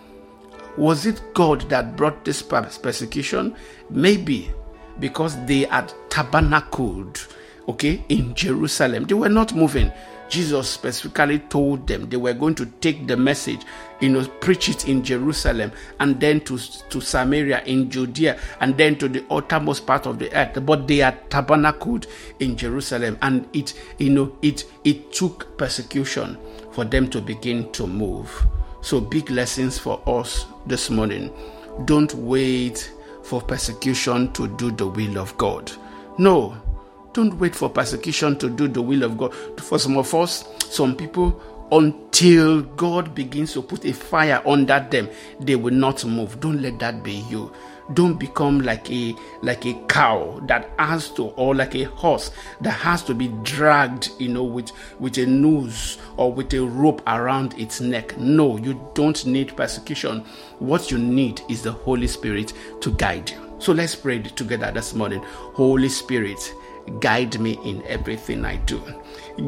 Was 0.77 1.05
it 1.05 1.21
God 1.33 1.61
that 1.69 1.95
brought 1.95 2.23
this 2.23 2.41
persecution? 2.41 3.55
Maybe 3.89 4.51
because 4.99 5.43
they 5.45 5.63
had 5.63 5.93
tabernacled, 6.09 7.27
okay, 7.67 8.03
in 8.09 8.33
Jerusalem. 8.35 9.05
They 9.05 9.13
were 9.15 9.29
not 9.29 9.53
moving. 9.53 9.91
Jesus 10.29 10.69
specifically 10.69 11.39
told 11.39 11.85
them 11.87 12.07
they 12.09 12.15
were 12.15 12.33
going 12.33 12.55
to 12.55 12.65
take 12.65 13.05
the 13.05 13.17
message, 13.17 13.63
you 13.99 14.07
know, 14.07 14.25
preach 14.39 14.69
it 14.69 14.87
in 14.87 15.03
Jerusalem 15.03 15.73
and 15.99 16.21
then 16.21 16.39
to, 16.41 16.57
to 16.57 17.01
Samaria 17.01 17.61
in 17.65 17.89
Judea 17.89 18.39
and 18.61 18.77
then 18.77 18.97
to 18.99 19.09
the 19.09 19.25
uttermost 19.29 19.85
part 19.85 20.05
of 20.05 20.19
the 20.19 20.33
earth. 20.33 20.65
But 20.65 20.87
they 20.87 21.01
are 21.01 21.17
tabernacled 21.29 22.07
in 22.39 22.55
Jerusalem 22.55 23.17
and 23.21 23.45
it, 23.51 23.73
you 23.97 24.11
know, 24.11 24.37
it 24.41 24.63
it 24.85 25.11
took 25.11 25.57
persecution 25.57 26.37
for 26.71 26.85
them 26.85 27.09
to 27.09 27.19
begin 27.19 27.69
to 27.73 27.85
move. 27.85 28.47
So 28.81 28.99
big 28.99 29.29
lessons 29.29 29.77
for 29.77 30.01
us 30.07 30.45
this 30.65 30.89
morning. 30.89 31.31
Don't 31.85 32.13
wait 32.15 32.91
for 33.23 33.41
persecution 33.41 34.33
to 34.33 34.47
do 34.57 34.71
the 34.71 34.87
will 34.87 35.17
of 35.17 35.37
God. 35.37 35.71
No, 36.17 36.57
don't 37.13 37.37
wait 37.39 37.55
for 37.55 37.69
persecution 37.69 38.37
to 38.39 38.49
do 38.49 38.67
the 38.67 38.81
will 38.81 39.03
of 39.03 39.17
God. 39.17 39.33
For 39.59 39.77
some 39.79 39.97
of 39.97 40.13
us, 40.13 40.45
some 40.69 40.95
people, 40.95 41.41
until 41.71 42.61
God 42.61 43.15
begins 43.15 43.53
to 43.53 43.61
put 43.61 43.85
a 43.85 43.93
fire 43.93 44.41
under 44.45 44.85
them, 44.89 45.09
they 45.39 45.55
will 45.55 45.73
not 45.73 46.03
move. 46.03 46.39
Don't 46.39 46.61
let 46.61 46.79
that 46.79 47.03
be 47.03 47.13
you. 47.29 47.51
Don't 47.93 48.19
become 48.19 48.61
like 48.61 48.89
a 48.91 49.15
like 49.41 49.65
a 49.65 49.73
cow 49.87 50.39
that 50.47 50.69
has 50.77 51.09
to, 51.11 51.27
or 51.29 51.55
like 51.55 51.75
a 51.75 51.83
horse 51.83 52.31
that 52.61 52.71
has 52.71 53.03
to 53.03 53.13
be 53.13 53.29
dragged, 53.43 54.09
you 54.19 54.29
know, 54.29 54.43
with 54.43 54.71
with 54.99 55.17
a 55.17 55.25
noose 55.25 55.97
or 56.17 56.31
with 56.31 56.53
a 56.53 56.59
rope 56.63 57.01
around 57.07 57.57
its 57.59 57.81
neck. 57.81 58.17
No, 58.17 58.57
you 58.57 58.79
don't 58.93 59.25
need 59.25 59.55
persecution. 59.55 60.25
What 60.59 60.91
you 60.91 60.97
need 60.97 61.41
is 61.49 61.61
the 61.63 61.71
Holy 61.71 62.07
Spirit 62.07 62.53
to 62.81 62.91
guide 62.93 63.29
you. 63.29 63.55
So 63.59 63.73
let's 63.73 63.95
pray 63.95 64.21
together 64.21 64.71
this 64.71 64.93
morning. 64.93 65.21
Holy 65.23 65.89
Spirit, 65.89 66.39
Guide 66.99 67.39
me 67.39 67.57
in 67.63 67.83
everything 67.85 68.43
I 68.45 68.57
do. 68.57 68.81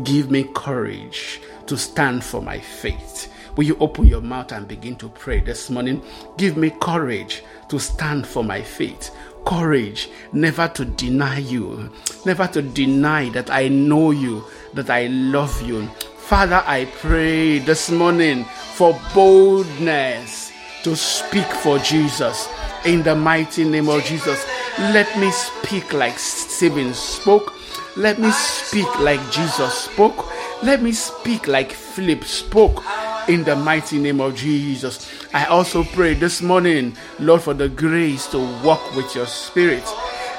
Give 0.03 0.31
me 0.31 0.49
courage 0.53 1.41
to 1.67 1.77
stand 1.77 2.23
for 2.23 2.41
my 2.41 2.59
faith. 2.59 3.32
Will 3.55 3.65
you 3.65 3.77
open 3.79 4.05
your 4.07 4.21
mouth 4.21 4.51
and 4.51 4.67
begin 4.67 4.95
to 4.95 5.09
pray 5.09 5.39
this 5.39 5.69
morning? 5.69 6.01
Give 6.37 6.57
me 6.57 6.71
courage 6.81 7.43
to 7.69 7.79
stand 7.79 8.25
for 8.25 8.43
my 8.43 8.63
faith. 8.63 9.15
Courage 9.45 10.09
never 10.31 10.67
to 10.69 10.85
deny 10.85 11.37
you, 11.37 11.91
never 12.25 12.47
to 12.47 12.63
deny 12.63 13.29
that 13.29 13.51
I 13.51 13.67
know 13.67 14.09
you, 14.09 14.43
that 14.73 14.89
I 14.89 15.05
love 15.07 15.61
you. 15.61 15.85
Father, 16.17 16.63
I 16.65 16.85
pray 16.85 17.59
this 17.59 17.91
morning 17.91 18.45
for 18.45 18.99
boldness 19.13 20.51
to 20.83 20.95
speak 20.95 21.45
for 21.45 21.77
Jesus 21.77 22.49
in 22.85 23.03
the 23.03 23.15
mighty 23.15 23.65
name 23.65 23.87
of 23.87 24.03
Jesus. 24.03 24.43
Let 24.79 25.15
me 25.19 25.29
speak 25.29 25.93
like 25.93 26.17
Stephen 26.17 26.95
spoke. 26.95 27.53
Let 27.95 28.17
me 28.17 28.31
speak 28.31 28.87
like 28.99 29.21
Jesus 29.29 29.73
spoke. 29.73 30.25
Let 30.63 30.81
me 30.81 30.91
speak 30.91 31.47
like 31.47 31.71
Philip 31.71 32.23
spoke 32.23 32.83
in 33.27 33.43
the 33.43 33.55
mighty 33.55 33.99
name 33.99 34.19
of 34.21 34.35
Jesus. 34.35 35.09
I 35.33 35.45
also 35.45 35.83
pray 35.83 36.13
this 36.13 36.41
morning, 36.41 36.95
Lord, 37.19 37.41
for 37.41 37.53
the 37.53 37.69
grace 37.69 38.27
to 38.27 38.39
walk 38.63 38.95
with 38.95 39.15
your 39.15 39.27
spirit 39.27 39.83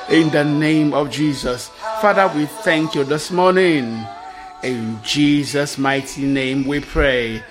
in 0.08 0.30
the 0.30 0.44
name 0.44 0.92
of 0.92 1.10
Jesus. 1.10 1.68
Father, 2.00 2.30
we 2.36 2.46
thank 2.46 2.94
you 2.94 3.04
this 3.04 3.30
morning. 3.30 4.06
In 4.62 4.98
Jesus' 5.02 5.78
mighty 5.78 6.22
name 6.24 6.66
we 6.66 6.80
pray. 6.80 7.42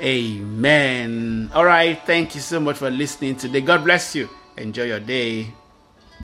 Amen. 0.00 1.50
All 1.54 1.64
right. 1.64 2.00
Thank 2.06 2.34
you 2.34 2.40
so 2.40 2.60
much 2.60 2.76
for 2.76 2.90
listening 2.90 3.36
today. 3.36 3.60
God 3.60 3.84
bless 3.84 4.14
you. 4.14 4.28
Enjoy 4.56 4.84
your 4.84 5.00
day. 5.00 5.52